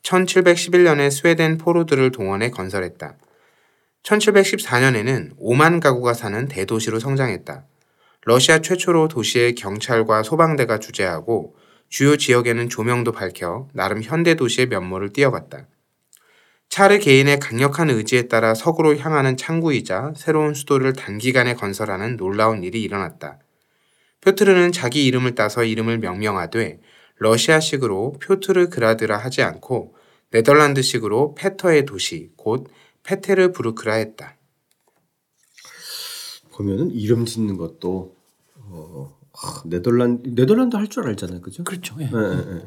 1711년에 0.02 1.10
스웨덴 1.10 1.56
포로들을 1.56 2.12
동원해 2.12 2.50
건설했다. 2.50 3.16
1714년에는 4.02 5.38
5만 5.38 5.80
가구가 5.80 6.12
사는 6.14 6.48
대도시로 6.48 7.00
성장했다. 7.00 7.64
러시아 8.22 8.58
최초로 8.58 9.08
도시에 9.08 9.52
경찰과 9.52 10.22
소방대가 10.22 10.78
주재하고 10.78 11.56
주요 11.88 12.16
지역에는 12.16 12.68
조명도 12.68 13.12
밝혀 13.12 13.66
나름 13.72 14.02
현대 14.02 14.34
도시의 14.34 14.68
면모를 14.68 15.12
띄어갔다. 15.12 15.66
차르 16.68 16.98
개인의 16.98 17.40
강력한 17.40 17.90
의지에 17.90 18.28
따라 18.28 18.54
서구로 18.54 18.96
향하는 18.96 19.36
창구이자 19.36 20.12
새로운 20.16 20.54
수도를 20.54 20.92
단기간에 20.92 21.54
건설하는 21.54 22.16
놀라운 22.16 22.62
일이 22.62 22.82
일어났다. 22.82 23.38
표트르는 24.20 24.70
자기 24.70 25.06
이름을 25.06 25.34
따서 25.34 25.64
이름을 25.64 25.98
명명하되 25.98 26.78
러시아식으로 27.16 28.18
표트르 28.22 28.68
그라드라 28.68 29.16
하지 29.16 29.42
않고 29.42 29.96
네덜란드식으로 30.30 31.34
페터의 31.34 31.86
도시 31.86 32.30
곧 32.36 32.68
페테르부르크라 33.02 33.94
했다. 33.94 34.36
보면은 36.62 36.90
이름 36.90 37.24
짓는 37.24 37.56
것도 37.56 38.14
어, 38.68 39.16
아, 39.32 39.62
네덜란드 39.64 40.28
네덜란드 40.34 40.76
할 40.76 40.86
줄 40.88 41.06
알잖아요, 41.08 41.40
그죠? 41.40 41.64
그렇죠. 41.64 41.96
예. 42.00 42.04
예, 42.04 42.08
예, 42.12 42.60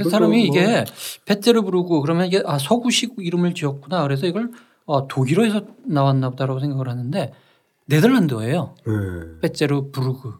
예. 0.00 0.08
사람이 0.10 0.36
뭐- 0.36 0.56
이게 0.58 0.84
페테르 1.24 1.62
부르크 1.62 2.00
그러면 2.02 2.26
이게 2.26 2.42
아 2.44 2.58
서구식 2.58 3.14
이름을 3.18 3.54
지었구나. 3.54 4.02
그래서 4.02 4.26
이걸 4.26 4.50
어, 4.84 5.08
독일어에서 5.08 5.62
나왔나 5.84 6.30
보다라고 6.30 6.60
생각을 6.60 6.88
하는데 6.88 7.32
네덜란드어예요. 7.86 8.74
예. 8.88 9.40
페테르부르크. 9.42 10.32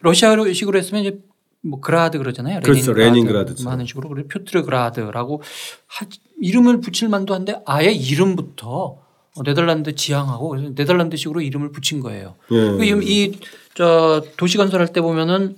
러시아식으로 0.00 0.78
했으면 0.78 1.02
이제 1.04 1.18
뭐 1.64 1.80
그라드 1.80 2.18
그러잖아요. 2.18 2.60
그렇죠. 2.60 2.92
레닌그라드죠. 2.92 3.70
하는 3.70 3.86
식으로 3.86 4.08
그리고 4.08 4.28
표트르 4.28 4.64
그라드라고 4.64 5.42
하- 5.86 6.06
이름을 6.40 6.80
붙일 6.80 7.08
만도 7.08 7.34
한데 7.34 7.60
아예 7.66 7.90
이름부터 7.92 8.68
어, 8.68 9.01
네덜란드 9.44 9.94
지향하고 9.94 10.48
그래서 10.50 10.70
네덜란드식으로 10.74 11.40
이름을 11.40 11.72
붙인 11.72 12.00
거예요. 12.00 12.34
예. 12.52 12.78
이저 13.00 14.22
도시 14.36 14.58
건설할 14.58 14.88
때 14.88 15.00
보면은 15.00 15.56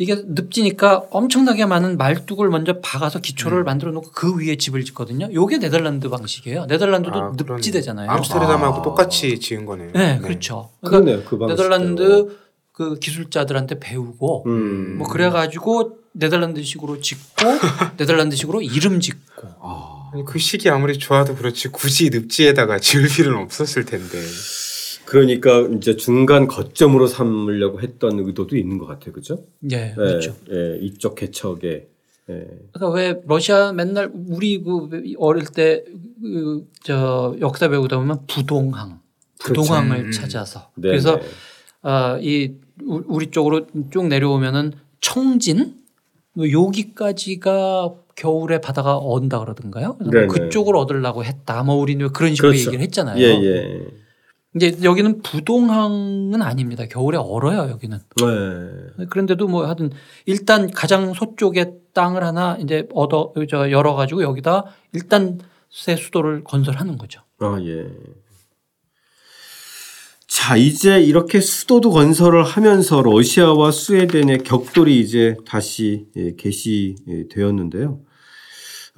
이게 0.00 0.14
늪지니까 0.24 1.06
엄청나게 1.10 1.66
많은 1.66 1.98
말뚝을 1.98 2.48
먼저 2.50 2.80
박아서 2.80 3.18
기초를 3.18 3.64
만들어 3.64 3.90
놓고 3.90 4.12
그 4.12 4.38
위에 4.38 4.54
집을 4.54 4.84
짓거든요. 4.84 5.28
요게 5.32 5.58
네덜란드 5.58 6.08
방식이에요. 6.08 6.66
네덜란드도 6.66 7.18
아. 7.18 7.32
늪지대잖아요. 7.36 8.08
암스테르담하고 8.08 8.78
아. 8.78 8.82
똑같이 8.82 9.40
지은 9.40 9.66
거네요. 9.66 9.90
네, 9.92 10.18
그렇죠. 10.22 10.70
그러니까 10.82 11.28
그 11.28 11.36
방식. 11.36 11.56
네덜란드 11.56 12.38
그 12.70 12.96
기술자들한테 13.00 13.80
배우고 13.80 14.44
음. 14.46 14.98
뭐 14.98 15.08
그래가지고 15.08 15.98
네덜란드식으로 16.12 17.00
짓고 17.00 17.44
네덜란드식으로 17.98 18.62
이름 18.62 19.00
짓고 19.00 19.48
아. 19.60 19.97
그 20.26 20.38
시기 20.38 20.68
아무리 20.70 20.98
좋아도 20.98 21.34
그렇지 21.34 21.68
굳이 21.68 22.10
늪지에다가 22.10 22.78
지을 22.78 23.08
필요는 23.08 23.38
없었을 23.40 23.84
텐데. 23.84 24.18
그러니까 25.04 25.60
이제 25.76 25.96
중간 25.96 26.46
거점으로 26.46 27.06
삼으려고 27.06 27.80
했던 27.80 28.18
의도도 28.18 28.56
있는 28.56 28.76
것 28.78 28.86
같아요, 28.86 29.12
그죠? 29.12 29.44
예, 29.70 29.92
그렇죠. 29.94 30.36
예, 30.50 30.78
이쪽 30.82 31.14
개척에. 31.14 31.88
예. 32.30 32.46
그러니까 32.72 32.90
왜 32.90 33.20
러시아 33.26 33.72
맨날 33.72 34.10
우리 34.12 34.62
그 34.62 34.88
어릴 35.18 35.46
때 35.46 35.84
그 36.20 36.64
저 36.82 37.36
역사 37.40 37.68
배우다 37.68 37.96
보면 37.96 38.26
부동항, 38.26 39.00
부동항을 39.40 40.02
그렇죠. 40.02 40.06
음. 40.08 40.10
찾아서 40.10 40.70
네, 40.74 40.88
그래서 40.88 41.16
네. 41.20 41.26
아, 41.82 42.18
이 42.20 42.52
우- 42.84 43.04
우리 43.06 43.30
쪽으로 43.30 43.66
쭉 43.92 44.08
내려오면은 44.08 44.72
청진 45.00 45.76
뭐 46.34 46.50
여기까지가 46.50 47.94
겨울에 48.18 48.60
바다가 48.60 48.98
언다 48.98 49.38
그러던가요? 49.38 49.96
네네. 50.00 50.26
그쪽을 50.26 50.74
얻으려고 50.74 51.24
했다. 51.24 51.62
뭐 51.62 51.76
우리는 51.76 52.12
그런 52.12 52.34
식으로 52.34 52.50
그렇죠. 52.50 52.66
얘기를 52.66 52.82
했잖아요. 52.82 53.16
예, 53.16 53.28
예. 53.44 53.86
이제 54.56 54.76
여기는 54.82 55.22
부동항은 55.22 56.42
아닙니다. 56.42 56.84
겨울에 56.86 57.16
얼어요 57.16 57.70
여기는. 57.70 57.96
네. 57.96 59.06
그런데도 59.08 59.46
뭐 59.46 59.66
하여튼 59.66 59.90
일단 60.26 60.68
가장 60.68 61.14
서쪽에 61.14 61.74
땅을 61.94 62.24
하나 62.24 62.58
이제 62.60 62.88
얻어 62.92 63.32
저 63.48 63.70
열어 63.70 63.94
가지고 63.94 64.22
여기다 64.22 64.64
일단 64.92 65.38
새 65.70 65.94
수도를 65.94 66.42
건설하는 66.42 66.98
거죠. 66.98 67.20
아, 67.38 67.56
예. 67.60 67.86
자, 70.38 70.56
이제 70.56 71.00
이렇게 71.00 71.40
수도도 71.40 71.90
건설을 71.90 72.44
하면서 72.44 73.02
러시아와 73.02 73.72
스웨덴의 73.72 74.44
격돌이 74.44 75.00
이제 75.00 75.36
다시 75.44 76.06
예, 76.16 76.36
개시되었는데요. 76.36 77.98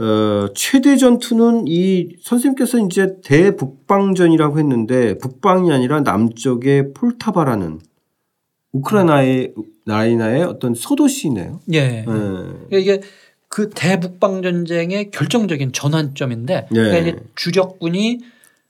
어, 0.01 0.49
최대 0.55 0.99
전투는 0.99 1.65
이 1.67 2.15
선생님께서 2.21 2.81
이제 2.81 3.17
대북방전이라고 3.25 4.59
했는데 4.59 5.17
북방이 5.17 5.73
아니라 5.73 6.01
남쪽의 6.03 6.93
폴타바라는 6.93 7.81
우크라이나의 8.73 9.55
나라의 9.87 10.43
어떤 10.45 10.75
소도시네요. 10.75 11.63
예. 11.73 11.79
예. 11.79 12.05
그러니까 12.05 12.77
이게 12.77 13.01
그 13.49 13.71
대북방 13.71 14.43
전쟁의 14.43 15.11
결정적인 15.11 15.73
전환점인데 15.73 16.67
그러니까 16.69 17.01
네. 17.01 17.01
이제 17.01 17.17
주력군이 17.35 18.19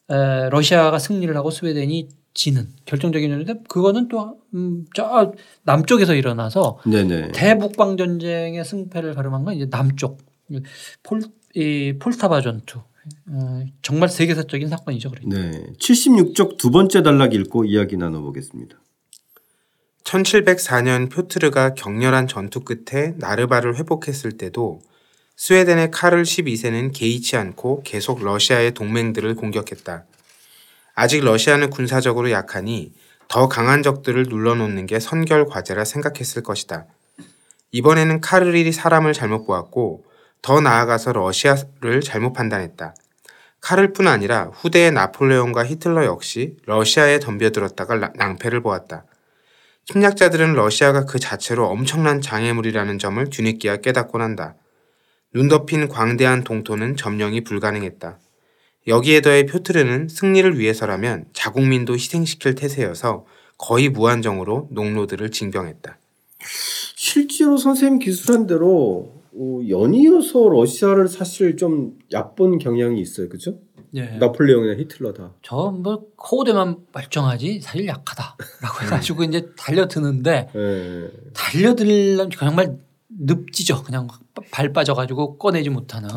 에, 0.08 0.48
러시아가 0.50 1.00
승리를 1.00 1.36
하고 1.36 1.50
스웨덴이 1.50 2.19
지는 2.32 2.68
결정적인 2.84 3.30
전인데 3.30 3.54
그거는 3.68 4.08
또 4.08 4.40
음, 4.54 4.84
저 4.94 5.32
남쪽에서 5.64 6.14
일어나서 6.14 6.78
네네. 6.86 7.32
대북방 7.32 7.96
전쟁의 7.96 8.64
승패를 8.64 9.14
가름한 9.14 9.44
건 9.44 9.54
이제 9.54 9.68
남쪽 9.68 10.18
폴, 11.02 11.22
이 11.54 11.94
폴타바 11.98 12.40
전투 12.40 12.78
어, 13.28 13.64
정말 13.82 14.08
세계사적인 14.08 14.68
사건이죠. 14.68 15.10
그러니까. 15.10 15.50
네. 15.50 15.72
76쪽 15.78 16.56
두 16.56 16.70
번째 16.70 17.02
단락 17.02 17.34
읽고 17.34 17.64
이야기 17.64 17.96
나눠보겠습니다. 17.96 18.76
1704년 20.04 21.10
표트르가 21.10 21.74
격렬한 21.74 22.26
전투 22.26 22.60
끝에 22.60 23.14
나르바를 23.18 23.76
회복했을 23.76 24.32
때도 24.32 24.80
스웨덴의 25.36 25.90
카를 25.90 26.24
12세는 26.24 26.92
개의치 26.92 27.36
않고 27.36 27.82
계속 27.84 28.22
러시아의 28.22 28.74
동맹들을 28.74 29.34
공격했다. 29.36 30.04
아직 30.94 31.24
러시아는 31.24 31.70
군사적으로 31.70 32.30
약하니 32.30 32.92
더 33.28 33.48
강한 33.48 33.82
적들을 33.82 34.24
눌러놓는 34.24 34.86
게 34.86 34.98
선결 34.98 35.46
과제라 35.46 35.84
생각했을 35.84 36.42
것이다. 36.42 36.86
이번에는 37.72 38.20
카를이 38.20 38.72
사람을 38.72 39.12
잘못 39.12 39.46
보았고 39.46 40.04
더 40.42 40.60
나아가서 40.60 41.12
러시아를 41.12 42.00
잘못 42.02 42.32
판단했다. 42.32 42.94
카를뿐 43.60 44.08
아니라 44.08 44.50
후대의 44.54 44.90
나폴레옹과 44.92 45.66
히틀러 45.66 46.06
역시 46.06 46.56
러시아에 46.66 47.20
덤벼들었다가 47.20 47.94
라- 47.96 48.12
낭패를 48.16 48.62
보았다. 48.62 49.04
침략자들은 49.86 50.54
러시아가 50.54 51.04
그 51.04 51.18
자체로 51.18 51.66
엄청난 51.68 52.20
장애물이라는 52.20 52.98
점을 52.98 53.22
뒤늦게야 53.28 53.78
깨닫곤 53.78 54.22
한다. 54.22 54.54
눈 55.32 55.48
덮인 55.48 55.88
광대한 55.88 56.42
동토는 56.42 56.96
점령이 56.96 57.44
불가능했다. 57.44 58.18
여기에 58.90 59.20
더해 59.22 59.46
표트르는 59.46 60.08
승리를 60.08 60.58
위해서라면 60.58 61.26
자국민도 61.32 61.94
희생시킬 61.94 62.56
태세여서 62.56 63.24
거의 63.56 63.88
무한정으로 63.88 64.68
농로들을 64.72 65.30
징병했다. 65.30 65.96
실제로 66.96 67.56
선생님 67.56 68.00
기술한 68.00 68.46
대로 68.46 69.14
어, 69.32 69.60
연이어서 69.68 70.48
러시아를 70.48 71.06
사실 71.06 71.56
좀 71.56 71.98
얕본 72.12 72.58
경향이 72.58 73.00
있어요, 73.00 73.28
그죠? 73.28 73.58
예. 73.94 74.06
나폴레옹이나 74.18 74.76
히틀러 74.76 75.12
다. 75.12 75.34
저뭐 75.42 76.06
코어대만 76.16 76.78
멀쩡하지 76.92 77.60
사실 77.60 77.86
약하다라고 77.86 78.84
해가지고 78.84 79.24
이제 79.24 79.48
달려드는데 79.56 80.48
예. 80.54 81.10
달려들려면 81.32 82.30
정말 82.30 82.78
늪지죠. 83.08 83.82
그냥 83.82 84.08
발 84.50 84.72
빠져가지고 84.72 85.38
꺼내지 85.38 85.70
못하는 85.70 86.08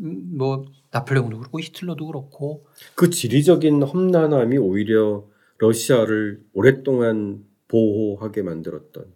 음, 0.00 0.36
뭐 0.36 0.64
나폴레옹도 0.92 1.38
그렇고 1.38 1.58
히틀러도 1.58 2.06
그렇고 2.06 2.66
그 2.94 3.10
지리적인 3.10 3.82
험난함이 3.82 4.58
오히려 4.58 5.24
러시아를 5.58 6.42
오랫동안 6.52 7.44
보호하게 7.68 8.42
만들었던 8.42 9.06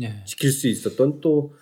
예. 0.00 0.24
지킬 0.26 0.50
수 0.50 0.66
있었던 0.68 1.20
또 1.20 1.54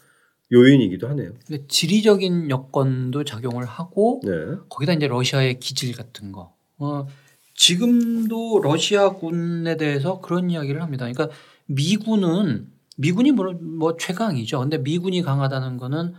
요인이기도 0.51 1.09
하네요. 1.09 1.33
근데 1.47 1.65
지리적인 1.69 2.51
여건도 2.51 3.25
작용을 3.25 3.67
하고 3.67 4.21
네. 4.25 4.33
거기다 4.71 4.95
이제 4.95 5.07
러시아의 5.07 5.61
기질 5.61 5.95
같은 5.95 6.33
거. 6.33 6.55
어, 6.79 7.07
지금도 7.55 8.61
러시아군에 8.63 9.77
대해서 9.77 10.21
그런 10.21 10.51
이야기를 10.51 10.81
합니다. 10.81 11.11
그러니까 11.11 11.37
미군은 11.67 12.69
미군이 12.97 13.33
뭐, 13.33 13.53
뭐 13.53 13.97
최강이죠. 13.97 14.61
근데 14.61 14.79
미군이 14.79 15.23
강하다는 15.23 15.77
거는 15.77 16.15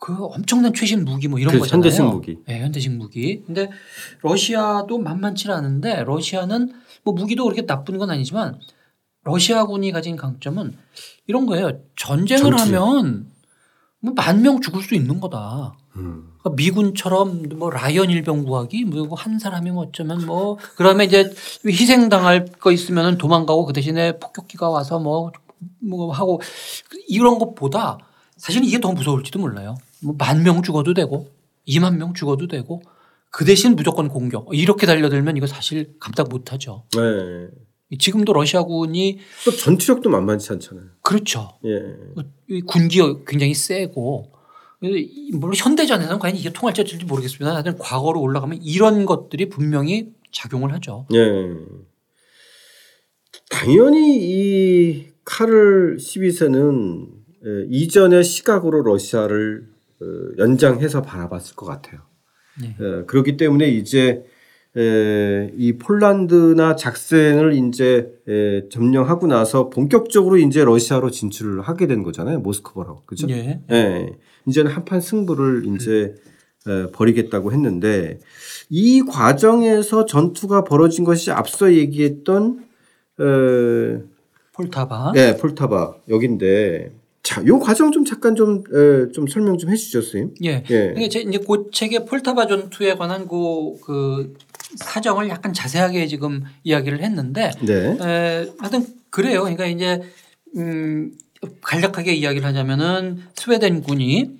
그 0.00 0.24
엄청난 0.24 0.74
최신 0.74 1.04
무기 1.04 1.28
뭐 1.28 1.38
이런 1.38 1.54
그 1.54 1.60
거잖아요. 1.60 1.76
현대식 1.84 2.04
무기. 2.04 2.38
네, 2.46 2.60
현대식 2.60 2.92
무기. 2.92 3.42
근데 3.44 3.70
러시아도 4.22 4.98
만만치 4.98 5.50
않은데 5.50 6.04
러시아는 6.04 6.72
뭐 7.04 7.14
무기도 7.14 7.44
그렇게 7.44 7.64
나쁜 7.66 7.98
건 7.98 8.10
아니지만 8.10 8.58
러시아군이 9.22 9.92
가진 9.92 10.16
강점은 10.16 10.76
이런 11.26 11.46
거예요. 11.46 11.80
전쟁을 11.96 12.56
전투. 12.56 12.62
하면 12.62 13.30
뭐만 14.00 14.42
명 14.42 14.60
죽을 14.60 14.82
수 14.82 14.94
있는 14.94 15.20
거다. 15.20 15.76
음. 15.96 16.34
그러니까 16.38 16.56
미군처럼 16.56 17.48
뭐 17.56 17.70
라이언 17.70 18.10
일병 18.10 18.44
구하기 18.44 18.84
뭐한 18.84 19.38
사람이 19.38 19.70
뭐 19.70 19.84
어쩌면 19.84 20.26
뭐 20.26 20.58
그다음에 20.76 21.04
이제 21.04 21.32
희생 21.66 22.10
당할 22.10 22.44
거 22.44 22.70
있으면은 22.70 23.16
도망가고 23.16 23.64
그 23.64 23.72
대신에 23.72 24.18
폭격기가 24.18 24.68
와서 24.68 24.98
뭐, 24.98 25.32
뭐 25.80 26.12
하고 26.12 26.42
이런 27.08 27.38
것보다 27.38 27.98
사실 28.44 28.62
이게 28.64 28.78
더 28.80 28.92
무서울지도 28.92 29.38
몰라요. 29.38 29.76
뭐 30.02 30.14
만 30.18 30.42
명 30.42 30.62
죽어도 30.62 30.92
되고 30.92 31.30
2만 31.66 31.96
명 31.96 32.12
죽어도 32.12 32.46
되고 32.46 32.82
그 33.30 33.44
대신 33.46 33.74
무조건 33.74 34.08
공격 34.08 34.46
이렇게 34.52 34.86
달려들면 34.86 35.36
이거 35.38 35.46
사실 35.46 35.94
감당 35.98 36.26
못하죠. 36.28 36.84
네. 36.94 37.48
지금도 37.98 38.32
러시아군이 38.34 39.18
또 39.44 39.50
전투력도 39.50 40.10
만만치 40.10 40.52
않잖아요. 40.52 40.84
그렇죠. 41.02 41.58
예. 41.64 41.80
이 42.50 42.60
군기가 42.60 43.20
굉장히 43.26 43.54
세고 43.54 44.32
이- 44.82 45.30
물론 45.32 45.54
현대전에서는 45.56 46.18
과연 46.18 46.36
이게 46.36 46.52
통할지 46.52 46.82
어쩔지 46.82 47.06
모르겠습니다. 47.06 47.54
하여튼 47.54 47.78
과거로 47.78 48.20
올라가면 48.20 48.60
이런 48.62 49.06
것들이 49.06 49.48
분명히 49.48 50.12
작용을 50.32 50.72
하죠. 50.74 51.06
예. 51.14 51.20
당연히 53.48 54.18
이 54.20 55.06
카를 55.24 55.96
12세는 55.98 57.23
예, 57.46 57.66
이전의 57.68 58.24
시각으로 58.24 58.82
러시아를 58.82 59.66
어, 60.00 60.06
연장해서 60.38 61.02
바라봤을 61.02 61.56
것 61.56 61.66
같아요. 61.66 62.00
네. 62.60 62.76
예, 62.80 63.04
그렇기 63.06 63.36
때문에 63.36 63.68
이제 63.68 64.24
에, 64.76 65.52
이 65.56 65.78
폴란드나 65.78 66.74
작센을 66.74 67.52
이제 67.52 68.12
에, 68.26 68.68
점령하고 68.70 69.28
나서 69.28 69.70
본격적으로 69.70 70.36
이제 70.38 70.64
러시아로 70.64 71.10
진출을 71.10 71.60
하게 71.60 71.86
된 71.86 72.02
거잖아요. 72.02 72.40
모스크바로. 72.40 73.02
그죠? 73.06 73.28
예. 73.30 73.60
예. 73.70 74.16
이제는 74.46 74.72
한판 74.72 75.00
승부를 75.00 75.66
이제 75.66 76.14
에, 76.66 76.90
벌이겠다고 76.90 77.52
했는데 77.52 78.18
이 78.68 79.02
과정에서 79.02 80.06
전투가 80.06 80.64
벌어진 80.64 81.04
것이 81.04 81.30
앞서 81.30 81.72
얘기했던 81.72 82.64
에, 83.20 84.02
폴타바. 84.54 85.12
네, 85.14 85.36
폴타바 85.36 85.98
여긴데 86.08 87.03
자, 87.24 87.42
요 87.46 87.58
과정 87.58 87.90
좀 87.90 88.04
잠깐 88.04 88.36
좀, 88.36 88.62
에, 88.72 89.10
좀 89.12 89.26
설명 89.26 89.58
좀 89.58 89.70
해주죠, 89.70 90.02
선생님. 90.02 90.34
예. 90.44 90.62
예. 90.70 90.94
이게 90.96 91.08
제 91.08 91.20
이제 91.20 91.38
그 91.38 91.70
책의 91.72 92.04
폴타바 92.06 92.46
전투에 92.46 92.94
관한 92.94 93.26
그, 93.26 93.76
그 93.82 94.34
사정을 94.76 95.28
약간 95.30 95.52
자세하게 95.52 96.06
지금 96.06 96.44
이야기를 96.64 97.02
했는데 97.02 97.50
네. 97.62 97.96
에, 98.00 98.52
하여튼 98.58 98.86
그래요. 99.10 99.40
그러니까 99.40 99.66
이제 99.66 100.00
음, 100.56 101.12
간략하게 101.62 102.14
이야기를 102.14 102.46
하자면은 102.46 103.22
스웨덴 103.34 103.82
군이 103.82 104.30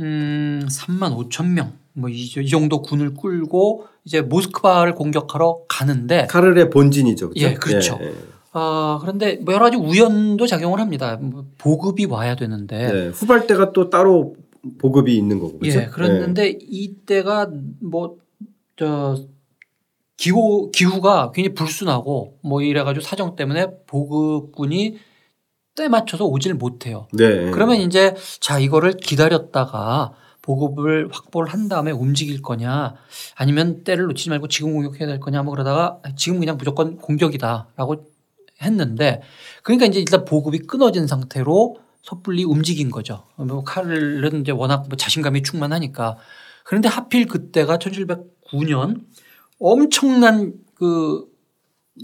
음, 0.00 0.66
3만 0.70 1.16
5천 1.28 1.46
명 1.48 1.80
뭐 1.94 2.08
이 2.08 2.22
이 2.40 2.48
정도 2.48 2.82
군을 2.82 3.14
끌고 3.14 3.86
이제 4.04 4.20
모스크바를 4.20 4.94
공격하러 4.94 5.62
가는데 5.68 6.26
카를의 6.30 6.70
본진이죠. 6.70 7.30
그렇죠? 7.30 7.46
예, 7.48 7.54
그렇죠. 7.54 7.98
예, 8.00 8.06
예. 8.06 8.12
어, 8.52 8.98
그런데 9.00 9.36
뭐 9.36 9.54
여러 9.54 9.64
가지 9.66 9.76
우연도 9.76 10.46
작용을 10.46 10.80
합니다. 10.80 11.16
뭐 11.16 11.46
보급이 11.58 12.06
와야 12.06 12.34
되는데 12.34 12.92
네, 12.92 13.08
후발대가 13.08 13.72
또 13.72 13.90
따로 13.90 14.34
보급이 14.78 15.16
있는 15.16 15.38
거고 15.38 15.58
그렇죠? 15.58 15.80
예, 15.80 15.86
그랬는데 15.86 16.42
네. 16.42 16.58
이때가 16.60 17.50
뭐 17.80 18.20
저 18.80 19.14
기후 20.16 20.70
기후가 20.70 21.32
굉장히 21.32 21.54
불순하고 21.54 22.38
뭐 22.42 22.62
이래가지고 22.62 23.04
사정 23.04 23.36
때문에 23.36 23.66
보급군이 23.86 24.96
때 25.74 25.88
맞춰서 25.88 26.24
오질 26.24 26.54
못해요. 26.54 27.06
네. 27.12 27.50
그러면 27.50 27.76
이제 27.76 28.14
자 28.40 28.58
이거를 28.58 28.94
기다렸다가 28.96 30.14
보급을 30.40 31.10
확보를 31.12 31.52
한 31.52 31.68
다음에 31.68 31.90
움직일 31.90 32.40
거냐 32.40 32.94
아니면 33.36 33.84
때를 33.84 34.06
놓치지 34.06 34.30
말고 34.30 34.48
지금 34.48 34.72
공격해야 34.72 35.06
될 35.06 35.20
거냐 35.20 35.42
뭐 35.42 35.52
그러다가 35.52 36.00
지금 36.16 36.40
그냥 36.40 36.56
무조건 36.56 36.96
공격이다라고 36.96 38.06
했는데 38.62 39.22
그러니까 39.62 39.86
이제 39.86 39.98
일단 39.98 40.24
보급이 40.24 40.58
끊어진 40.60 41.06
상태로 41.06 41.76
섣불리 42.02 42.44
움직인 42.44 42.90
거죠. 42.90 43.24
뭐 43.36 43.62
칼은 43.62 44.40
이제 44.40 44.52
워낙 44.52 44.86
뭐 44.88 44.96
자신감이 44.96 45.42
충만하니까 45.42 46.16
그런데 46.64 46.88
하필 46.88 47.26
그때가 47.26 47.78
1709년 47.78 49.02
엄청난 49.58 50.54
그 50.74 51.26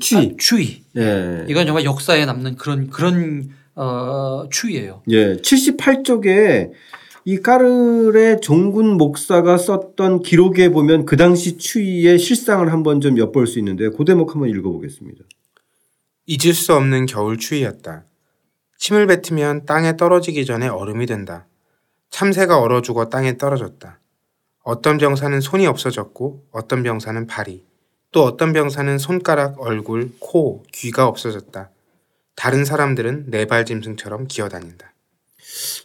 추위. 0.01 0.27
아, 0.27 0.31
추위. 0.39 0.83
예. 0.97 1.47
이건 1.49 1.67
정말 1.67 1.85
역사에 1.85 2.27
남는 2.27 2.57
그런 2.57 2.89
그런 2.91 3.49
어 3.75 4.47
추위예요. 4.51 5.03
예. 5.11 5.37
78쪽에 5.37 6.73
이 7.25 7.39
까르의 7.39 8.41
종군 8.41 8.97
목사가 8.97 9.57
썼던 9.59 10.23
기록에 10.23 10.69
보면 10.69 11.07
그 11.07 11.17
당시 11.17 11.59
추위의 11.59 12.19
실상을 12.19 12.71
한번 12.71 13.01
좀 13.01 13.19
엿볼 13.19 13.47
수 13.47 13.59
있는데 13.59 13.89
그 13.91 14.05
대목 14.05 14.35
한번 14.35 14.49
읽어보겠습니다. 14.51 15.25
잊을 16.27 16.55
수 16.55 16.75
없는 16.75 17.07
겨울 17.07 17.39
추위였다. 17.39 18.05
침을 18.79 19.07
뱉으면 19.07 19.65
땅에 19.65 19.97
떨어지기 19.97 20.45
전에 20.45 20.69
얼음이 20.69 21.07
된다. 21.07 21.47
참새가 22.11 22.61
얼어 22.61 22.83
죽어 22.83 23.09
땅에 23.09 23.39
떨어졌다. 23.39 24.01
어떤 24.65 24.99
병사는 24.99 25.41
손이 25.41 25.67
없어졌고 25.67 26.49
어떤 26.51 26.83
병사는 26.83 27.27
발이 27.29 27.65
또 28.11 28.25
어떤 28.25 28.53
병사는 28.53 28.99
손가락, 28.99 29.61
얼굴, 29.61 30.11
코, 30.19 30.65
귀가 30.73 31.07
없어졌다. 31.07 31.71
다른 32.35 32.65
사람들은 32.65 33.27
네발 33.29 33.65
짐승처럼 33.65 34.27
기어다닌다. 34.27 34.93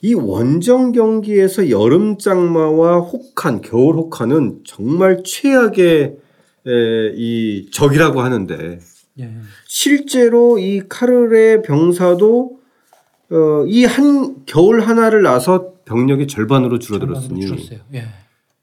이 0.01 0.15
원정 0.15 0.91
경기에서 0.91 1.69
여름 1.69 2.17
장마와 2.17 2.99
혹한 2.99 3.61
겨울 3.61 3.95
혹한은 3.95 4.63
정말 4.65 5.21
최악의 5.23 6.17
이 7.15 7.69
적이라고 7.71 8.21
하는데 8.21 8.79
예. 9.21 9.31
실제로 9.67 10.57
이 10.59 10.81
카르의 10.89 11.61
병사도 11.61 12.59
어, 13.31 13.65
이 13.67 13.85
한 13.85 14.43
겨울 14.45 14.81
하나를 14.81 15.21
나서 15.23 15.73
병력이 15.85 16.27
절반으로 16.27 16.79
줄어들었으니 16.79 17.47
절반으로 17.47 17.79
예. 17.93 18.05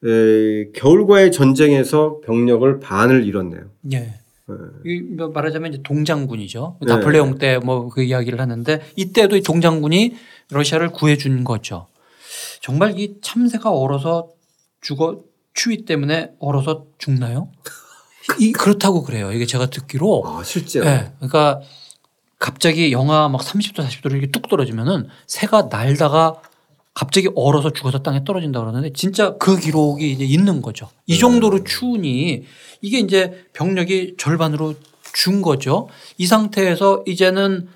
에, 0.04 0.70
겨울과의 0.74 1.32
전쟁에서 1.32 2.20
병력을 2.24 2.78
반을 2.80 3.24
잃었네요. 3.26 3.62
예. 3.92 3.98
네. 3.98 5.00
뭐 5.16 5.28
말하자면 5.28 5.72
이제 5.74 5.82
동장군이죠. 5.82 6.78
네. 6.80 6.86
나폴레옹 6.94 7.36
때 7.38 7.58
뭐 7.58 7.88
그 7.90 8.02
이야기를 8.02 8.40
하는데 8.40 8.80
이때도 8.96 9.36
이 9.36 9.42
동장군이 9.42 10.14
러시아를 10.50 10.90
구해준 10.90 11.44
거죠. 11.44 11.86
정말 12.62 12.98
이 12.98 13.16
참새가 13.20 13.70
얼어서 13.70 14.28
죽어 14.80 15.22
추위 15.54 15.84
때문에 15.84 16.32
얼어서 16.38 16.86
죽나요? 16.98 17.50
이 18.38 18.52
그렇다고 18.52 19.02
그래요. 19.02 19.32
이게 19.32 19.46
제가 19.46 19.66
듣기로. 19.66 20.22
아, 20.26 20.42
실제로. 20.44 20.84
네. 20.84 21.12
그러니까 21.18 21.60
갑자기 22.38 22.92
영하 22.92 23.28
막 23.28 23.40
30도 23.40 23.84
40도로 23.86 24.12
이렇게 24.12 24.28
뚝 24.28 24.48
떨어지면은 24.48 25.08
새가 25.26 25.68
날다가 25.70 26.40
갑자기 26.94 27.28
얼어서 27.36 27.70
죽어서 27.70 28.00
땅에 28.00 28.24
떨어진다 28.24 28.58
그러는데 28.60 28.92
진짜 28.92 29.36
그 29.38 29.56
기록이 29.58 30.10
이제 30.12 30.24
있는 30.24 30.62
거죠. 30.62 30.88
이 31.06 31.12
네. 31.14 31.18
정도로 31.18 31.64
추우니 31.64 32.44
이게 32.80 32.98
이제 32.98 33.46
병력이 33.52 34.16
절반으로 34.18 34.74
준 35.12 35.42
거죠. 35.42 35.88
이 36.16 36.26
상태에서 36.26 37.04
이제는 37.06 37.68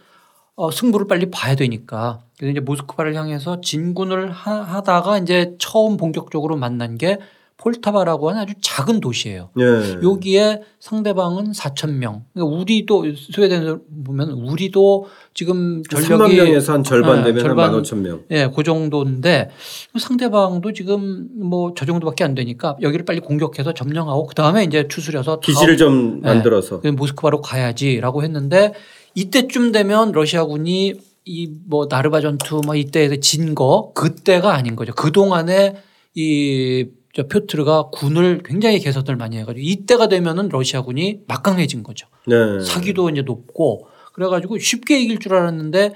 어, 0.55 0.71
승부를 0.71 1.09
빨리 1.09 1.31
봐야 1.31 1.55
되니까. 1.55 2.21
그래서 2.37 2.53
이제 2.53 2.61
모스크바를 2.61 3.15
향해서 3.15 3.61
진군을 3.61 4.31
하, 4.33 4.83
다가 4.83 5.19
이제 5.19 5.55
처음 5.59 5.97
본격적으로 5.97 6.57
만난 6.57 6.99
게 6.99 7.19
폴타바라고 7.63 8.31
하는 8.31 8.43
아주 8.43 8.55
작은 8.61 9.01
도시예요. 9.01 9.51
네. 9.55 9.65
여기에 10.03 10.63
상대방은 10.81 11.53
4천 11.53 11.93
명. 11.93 12.25
그러니까 12.35 12.57
우리도 12.57 13.05
스웨덴을 13.33 13.79
보면 14.05 14.31
우리도 14.31 15.07
지금 15.33 15.83
전력이 15.85 16.35
3만 16.35 16.45
명에서 16.45 16.73
한 16.73 16.83
절반 16.83 17.19
네, 17.19 17.27
되면 17.27 17.41
절반, 17.43 17.71
1만 17.71 17.83
5천 17.83 17.97
명. 17.99 18.23
예, 18.33 18.49
그 18.55 18.65
정도인데 18.65 19.51
상대방도 19.99 20.73
지금 20.73 21.29
뭐 21.35 21.73
저 21.77 21.87
정도밖에 21.87 22.25
안 22.25 22.35
되니까 22.35 22.77
여기를 22.83 23.05
빨리 23.05 23.21
공격해서 23.21 23.73
점령하고 23.75 24.27
그 24.27 24.35
다음에 24.35 24.65
이제 24.65 24.89
추스려서 24.89 25.39
기지를 25.41 25.77
좀 25.77 26.21
예, 26.25 26.27
만들어서 26.29 26.81
모스크바로 26.97 27.41
가야지라고 27.41 28.23
했는데 28.25 28.73
이때쯤 29.15 29.71
되면 29.73 30.11
러시아군이 30.13 30.95
이 31.25 31.49
뭐 31.69 31.87
나르바 31.89 32.21
전투 32.21 32.61
뭐 32.67 32.75
이때 32.75 33.21
진거 33.21 33.93
그때가 33.95 34.53
아닌 34.55 34.75
거죠. 34.75 34.93
그 34.93 35.13
동안에 35.13 35.77
이저 36.15 36.91
표트르가 37.21 37.91
군을 37.93 38.43
굉장히 38.45 38.79
개선을 38.79 39.17
많이 39.17 39.37
해가지고 39.37 39.61
이때가 39.63 40.09
되면은 40.09 40.49
러시아군이 40.49 41.21
막강해진 41.29 41.83
거죠. 41.83 42.07
네. 42.27 42.37
사기도 42.65 43.11
이제 43.11 43.23
높고 43.23 43.87
그래가지고 44.15 44.59
쉽게 44.59 45.01
이길 45.01 45.19
줄 45.19 45.35
알았는데 45.35 45.93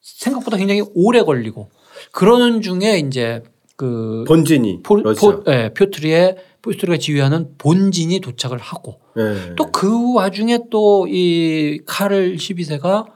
생각보다 0.00 0.56
굉장히 0.56 0.82
오래 0.94 1.22
걸리고 1.22 1.70
그러는 2.12 2.62
중에 2.62 2.98
이제 2.98 3.42
그 3.76 4.24
본진이 4.26 4.82
포, 4.82 5.02
포, 5.02 5.44
네, 5.44 5.72
표트르의 5.74 6.36
포트르가 6.62 6.98
지휘하는 6.98 7.54
본진이 7.58 8.20
도착을 8.20 8.58
하고 8.58 9.00
네. 9.14 9.54
또그 9.56 10.14
와중에 10.14 10.58
또 10.70 11.06
이 11.08 11.80
카를 11.86 12.36
12세가 12.36 13.06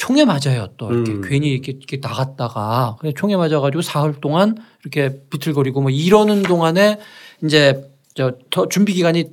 총에 0.00 0.24
맞아요. 0.24 0.68
또 0.78 0.90
이렇게 0.90 1.12
음. 1.12 1.20
괜히 1.22 1.50
이렇게, 1.50 1.72
이렇게 1.72 1.98
나갔다가 1.98 2.96
총에 3.16 3.36
맞아가지고 3.36 3.82
사흘 3.82 4.18
동안 4.18 4.56
이렇게 4.82 5.20
비틀거리고 5.28 5.82
뭐 5.82 5.90
이러는 5.90 6.42
동안에 6.42 6.98
이제 7.44 7.86
저 8.14 8.32
준비 8.70 8.94
기간이 8.94 9.26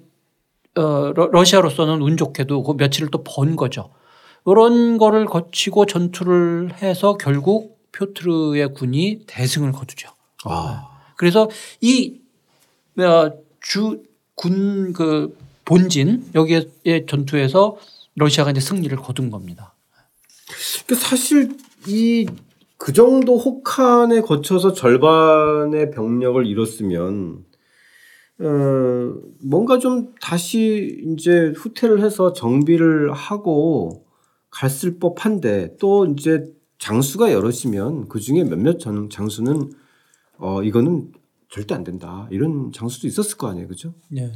어 0.76 1.14
러시아로서는 1.14 2.02
운 2.02 2.18
좋게도 2.18 2.64
그 2.64 2.74
며칠을 2.74 3.10
또 3.12 3.24
번 3.24 3.56
거죠. 3.56 3.92
이런 4.46 4.98
거를 4.98 5.26
거치고 5.26 5.86
전투를 5.86 6.74
해서 6.82 7.16
결국 7.18 7.80
표트르의 7.94 8.74
군이 8.74 9.22
대승을 9.26 9.72
거두죠. 9.72 10.10
아. 10.44 10.90
그래서 11.16 11.50
이 11.80 12.20
어, 13.00 13.32
주군 13.62 14.92
그 14.92 15.38
본진 15.64 16.26
여기에 16.36 17.06
전투에서 17.08 17.78
러시아가 18.16 18.52
이제 18.52 18.60
승리를 18.60 18.96
거둔 18.98 19.32
겁니다. 19.32 19.74
그 20.88 20.96
사실 20.96 21.58
이 21.88 22.26
그 22.78 22.94
정도 22.94 23.38
혹한에 23.38 24.22
거쳐서 24.22 24.74
절반의 24.74 25.92
병력을 25.92 26.46
잃었으면 26.46 27.44
어, 28.40 29.14
뭔가 29.44 29.80
좀 29.80 30.14
다시 30.22 31.04
이제 31.08 31.52
후퇴를 31.56 32.04
해서 32.04 32.34
정비를 32.34 33.12
하고 33.12 34.06
갔을 34.52 35.00
법한데 35.00 35.78
또 35.80 36.06
이제 36.06 36.46
장수가 36.78 37.32
여럿이면 37.32 38.08
그 38.10 38.20
중에 38.20 38.44
몇몇 38.44 38.78
장수는 38.80 39.72
어 40.38 40.62
이거는 40.62 41.12
절대 41.50 41.74
안 41.74 41.84
된다 41.84 42.28
이런 42.30 42.72
장수도 42.72 43.08
있었을 43.08 43.38
거 43.38 43.48
아니에요, 43.48 43.68
그죠? 43.68 43.96
네. 44.10 44.32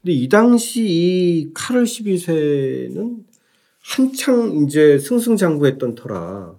근데 0.00 0.12
이 0.12 0.28
당시 0.28 0.86
이 0.88 1.50
카를 1.52 1.84
12세는 1.84 3.24
한창 3.82 4.64
이제 4.64 4.98
승승장구했던 4.98 5.94
터라 5.94 6.54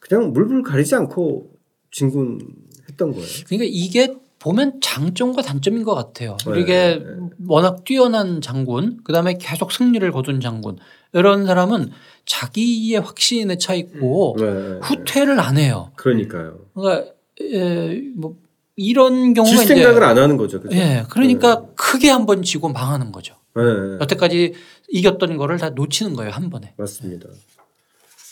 그냥 0.00 0.32
물불 0.32 0.62
가리지 0.62 0.94
않고 0.96 1.50
진군했던 1.92 3.12
거예요. 3.12 3.26
그러니까 3.46 3.70
이게 3.70 4.14
보면 4.38 4.80
장점과 4.80 5.42
단점인 5.42 5.84
것 5.84 5.94
같아요. 5.94 6.36
네. 6.52 6.60
이게 6.60 6.96
네. 6.96 7.04
워낙 7.46 7.84
뛰어난 7.84 8.40
장군, 8.40 8.98
그 9.04 9.12
다음에 9.12 9.38
계속 9.38 9.70
승리를 9.70 10.10
거둔 10.10 10.40
장군 10.40 10.78
이런 11.12 11.46
사람은 11.46 11.90
자기의 12.26 12.98
확신에 13.00 13.56
차 13.58 13.74
있고 13.74 14.34
음. 14.40 14.80
네. 14.80 14.86
후퇴를 14.86 15.38
안 15.38 15.56
해요. 15.58 15.92
그러니까요. 15.94 16.58
그러니까 16.74 17.12
에, 17.40 18.00
뭐 18.16 18.36
이런 18.74 19.32
경우가 19.34 19.56
질 19.58 19.66
생각을 19.68 20.02
안 20.02 20.18
하는 20.18 20.36
거죠. 20.36 20.58
그렇죠? 20.60 20.76
예, 20.76 21.04
그러니까 21.10 21.60
네. 21.60 21.66
크게 21.76 22.10
한 22.10 22.26
번 22.26 22.42
지고 22.42 22.68
망하는 22.68 23.12
거죠. 23.12 23.36
네. 23.54 23.62
여태까지 24.00 24.54
이겼던 24.92 25.38
거를 25.38 25.58
다 25.58 25.70
놓치는 25.70 26.14
거예요 26.14 26.30
한 26.30 26.50
번에. 26.50 26.74
맞습니다. 26.76 27.28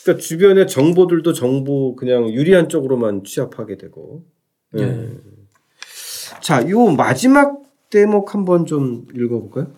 그러니까 0.05 0.23
주변의 0.23 0.69
정보들도 0.69 1.33
정보 1.33 1.97
그냥 1.97 2.29
유리한 2.31 2.69
쪽으로만 2.69 3.25
취합하게 3.25 3.77
되고. 3.77 4.25
네. 4.73 4.87
네. 4.87 5.11
자, 6.41 6.69
요 6.69 6.87
마지막 6.87 7.63
대목 7.91 8.35
한번 8.35 8.67
좀 8.67 9.07
읽어볼까요? 9.15 9.73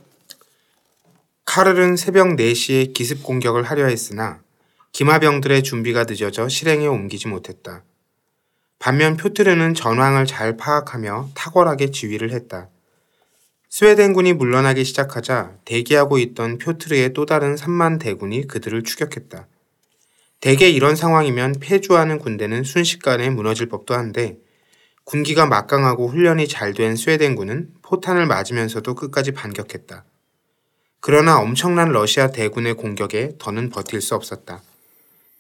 카를은 1.45 1.97
새벽 1.97 2.29
4시에 2.37 2.93
기습 2.93 3.23
공격을 3.23 3.63
하려 3.63 3.87
했으나 3.87 4.43
기마병들의 4.93 5.63
준비가 5.63 6.05
늦어져 6.05 6.49
실행에 6.49 6.87
옮기지 6.87 7.29
못했다. 7.29 7.85
반면 8.79 9.17
표트르는 9.17 9.75
전황을 9.75 10.27
잘 10.27 10.57
파악하며 10.57 11.31
탁월하게 11.35 11.91
지휘를 11.91 12.33
했다. 12.33 12.69
스웨덴군이 13.75 14.35
물러나기 14.35 14.85
시작하자 14.85 15.55
대기하고 15.65 16.19
있던 16.19 16.59
표트르의 16.59 17.15
또 17.15 17.25
다른 17.25 17.55
3만 17.55 17.99
대군이 17.99 18.47
그들을 18.47 18.83
추격했다. 18.83 19.47
대개 20.41 20.69
이런 20.69 20.95
상황이면 20.95 21.55
패주하는 21.59 22.19
군대는 22.19 22.65
순식간에 22.65 23.31
무너질 23.31 23.71
법도 23.71 23.95
한데 23.95 24.37
군기가 25.05 25.47
막강하고 25.47 26.09
훈련이 26.09 26.49
잘 26.49 26.75
된 26.75 26.97
스웨덴군은 26.97 27.71
포탄을 27.81 28.27
맞으면서도 28.27 28.95
끝까지 28.95 29.33
반격했다. 29.33 30.05
그러나 31.01 31.41
엄청난 31.41 31.93
러시아 31.93 32.31
대군의 32.31 32.75
공격에 32.75 33.37
더는 33.39 33.71
버틸 33.71 34.03
수 34.03 34.15
없었다. 34.15 34.61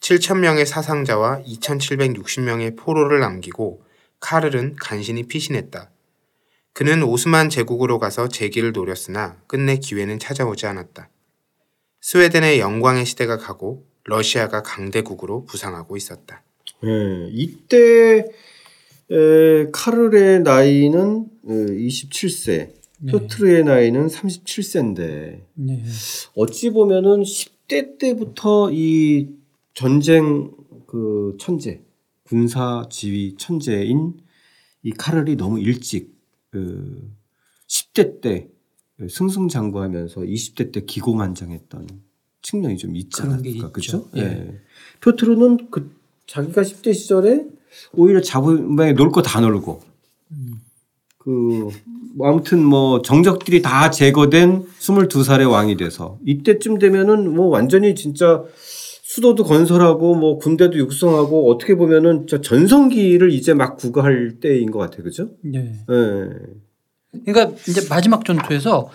7천명의 0.01 0.65
사상자와 0.65 1.43
2,760명의 1.43 2.79
포로를 2.79 3.21
남기고 3.21 3.83
카를은 4.21 4.77
간신히 4.81 5.25
피신했다. 5.25 5.92
그는 6.73 7.03
오스만 7.03 7.51
제국으로 7.51 7.99
가서 7.99 8.29
재기를 8.29 8.73
노렸으나 8.73 9.37
끝내 9.47 9.77
기회는 9.77 10.19
찾아오지 10.19 10.67
않았다. 10.67 11.11
스웨덴의 12.01 12.61
영광의 12.61 13.05
시대가 13.05 13.37
가고 13.37 13.87
러시아가 14.05 14.63
강대국으로 14.63 15.45
부상하고 15.45 15.97
있었다. 15.97 16.43
네, 16.83 17.29
이때 17.31 18.25
에, 19.11 19.71
카를의 19.71 20.41
나이는 20.41 21.29
27세, 21.45 22.73
네. 23.01 23.13
표트르의 23.13 23.65
나이는 23.65 24.07
37세인데 24.09 25.43
네. 25.55 25.83
어찌 26.35 26.71
보면은 26.71 27.23
10대 27.23 27.99
때부터 27.99 28.71
이 28.73 29.29
전쟁 29.75 30.51
그 30.87 31.37
천재, 31.39 31.83
군사 32.25 32.85
지휘 32.91 33.37
천재인 33.37 34.15
이 34.83 34.91
카를이 34.91 35.37
너무 35.37 35.61
일찍 35.61 36.13
그 36.53 37.11
10대 37.67 38.21
때 38.21 38.49
승승장구하면서 39.09 40.21
20대 40.21 40.71
때 40.71 40.85
기고만장했던 40.85 41.89
측면이 42.43 42.77
좀 42.77 42.95
있지 42.95 43.23
않을까 43.23 43.73
그렇죠? 43.73 44.09
예. 44.15 44.23
네. 44.23 44.61
표트르는 45.01 45.71
그 45.71 45.91
자기가 46.27 46.63
10대 46.63 46.93
시절에 46.95 47.47
오히려 47.93 48.21
잡으면 48.21 48.95
놀거 48.95 49.23
다 49.23 49.41
놀고 49.41 49.81
음. 50.33 50.61
그 51.19 51.69
아무튼 52.21 52.63
뭐 52.63 53.01
정적들이 53.01 53.63
다 53.63 53.91
제거된 53.91 54.67
22살의 54.79 55.51
왕이 55.51 55.79
돼서 55.79 56.19
이때쯤 56.27 56.79
되면은 56.79 57.33
뭐 57.35 57.47
완전히 57.47 57.95
진짜 57.95 58.45
수도도 59.13 59.45
건설하고 59.45 60.15
뭐 60.15 60.39
군대도 60.39 60.79
육성하고 60.79 61.51
어떻게 61.51 61.75
보면은 61.75 62.27
저 62.27 62.41
전성기를 62.41 63.31
이제 63.31 63.53
막 63.53 63.77
구가할 63.77 64.37
때인 64.41 64.71
것 64.71 64.79
같아요. 64.79 65.03
그죠? 65.03 65.29
네. 65.43 65.75
네. 65.87 66.29
그러니까 67.27 67.55
이제 67.69 67.87
마지막 67.91 68.25
전투에서 68.25 68.89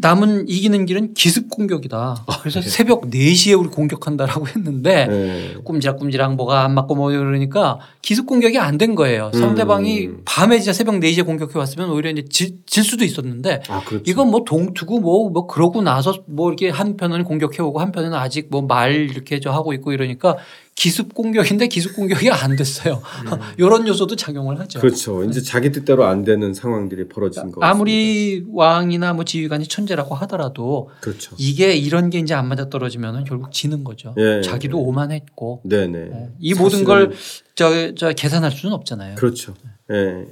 남은 0.00 0.48
이기는 0.48 0.86
길은 0.86 1.14
기습 1.14 1.50
공격이다. 1.50 2.24
아, 2.24 2.38
그래서 2.40 2.60
네. 2.60 2.68
새벽 2.68 3.10
4시에 3.10 3.58
우리 3.58 3.68
공격한다라고 3.68 4.46
했는데 4.46 5.06
네. 5.06 5.54
꼼지락꼼지락 5.64 6.36
뭐가 6.36 6.62
안 6.62 6.72
맞고 6.74 6.94
뭐 6.94 7.10
이러니까 7.10 7.80
기습 8.00 8.26
공격이 8.26 8.58
안 8.58 8.78
된 8.78 8.94
거예요. 8.94 9.30
상대방이 9.32 10.06
음. 10.06 10.22
밤에 10.24 10.58
진짜 10.58 10.72
새벽 10.72 10.94
4시에 11.00 11.24
공격해 11.26 11.58
왔으면 11.58 11.90
오히려 11.90 12.10
이제 12.10 12.24
질, 12.30 12.58
질 12.66 12.84
수도 12.84 13.04
있었는데 13.04 13.62
아, 13.68 13.80
그렇죠. 13.84 14.04
이건 14.06 14.30
뭐 14.30 14.44
동투고 14.44 15.00
뭐, 15.00 15.30
뭐 15.30 15.46
그러고 15.46 15.82
나서 15.82 16.14
뭐 16.26 16.48
이렇게 16.48 16.68
한편은 16.68 17.24
공격해 17.24 17.60
오고 17.62 17.80
한편은 17.80 18.14
아직 18.14 18.48
뭐 18.50 18.60
말 18.62 18.92
이렇게 18.94 19.40
저 19.40 19.50
하고 19.50 19.72
있고 19.72 19.92
이러니까 19.92 20.36
기습 20.76 21.14
공격인데 21.14 21.68
기습 21.68 21.96
공격이 21.96 22.30
안 22.30 22.54
됐어요. 22.54 23.00
음. 23.32 23.40
이런 23.56 23.88
요소도 23.88 24.14
작용을 24.14 24.60
하죠. 24.60 24.78
그렇죠. 24.78 25.24
이제 25.24 25.40
자기 25.40 25.72
뜻대로 25.72 26.04
안 26.04 26.22
되는 26.22 26.52
상황들이 26.52 27.08
벌어진 27.08 27.50
거. 27.50 27.64
아무리 27.64 28.44
왕이나 28.52 29.14
뭐 29.14 29.24
지휘관이 29.24 29.66
천재라고 29.68 30.14
하더라도 30.16 30.90
그렇죠. 31.00 31.34
이게 31.38 31.74
이런 31.74 32.10
게 32.10 32.18
이제 32.18 32.34
안 32.34 32.46
맞아 32.46 32.68
떨어지면 32.68 33.24
결국 33.24 33.52
지는 33.52 33.84
거죠. 33.84 34.14
예, 34.18 34.42
자기도 34.42 34.78
예. 34.78 34.82
오만했고. 34.82 35.62
네네. 35.64 35.98
네. 35.98 36.28
이 36.38 36.52
모든 36.54 36.84
걸 36.84 37.10
저 37.54 37.94
저 37.96 38.12
계산할 38.12 38.52
수는 38.52 38.74
없잖아요. 38.74 39.14
그렇죠. 39.14 39.54
예. 39.90 40.26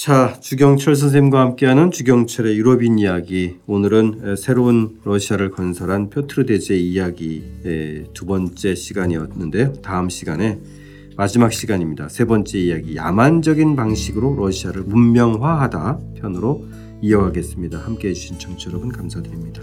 자, 0.00 0.38
주경철 0.40 0.94
선생님과 0.94 1.40
함께하는 1.40 1.90
주경철의 1.90 2.56
유럽인 2.56 3.00
이야기. 3.00 3.56
오늘은 3.66 4.36
새로운 4.36 5.00
러시아를 5.02 5.50
건설한 5.50 6.08
표트르 6.08 6.46
대제 6.46 6.76
이야기 6.76 7.42
두 8.14 8.24
번째 8.24 8.76
시간이었는데요. 8.76 9.72
다음 9.82 10.08
시간에 10.08 10.60
마지막 11.16 11.52
시간입니다. 11.52 12.08
세 12.08 12.26
번째 12.26 12.60
이야기 12.60 12.94
야만적인 12.94 13.74
방식으로 13.74 14.36
러시아를 14.36 14.84
문명화하다 14.84 15.98
편으로 16.20 16.64
이어가겠습니다. 17.02 17.78
함께해 17.78 18.14
주신 18.14 18.38
청취 18.38 18.68
여러분 18.68 18.90
감사드립니다. 18.90 19.62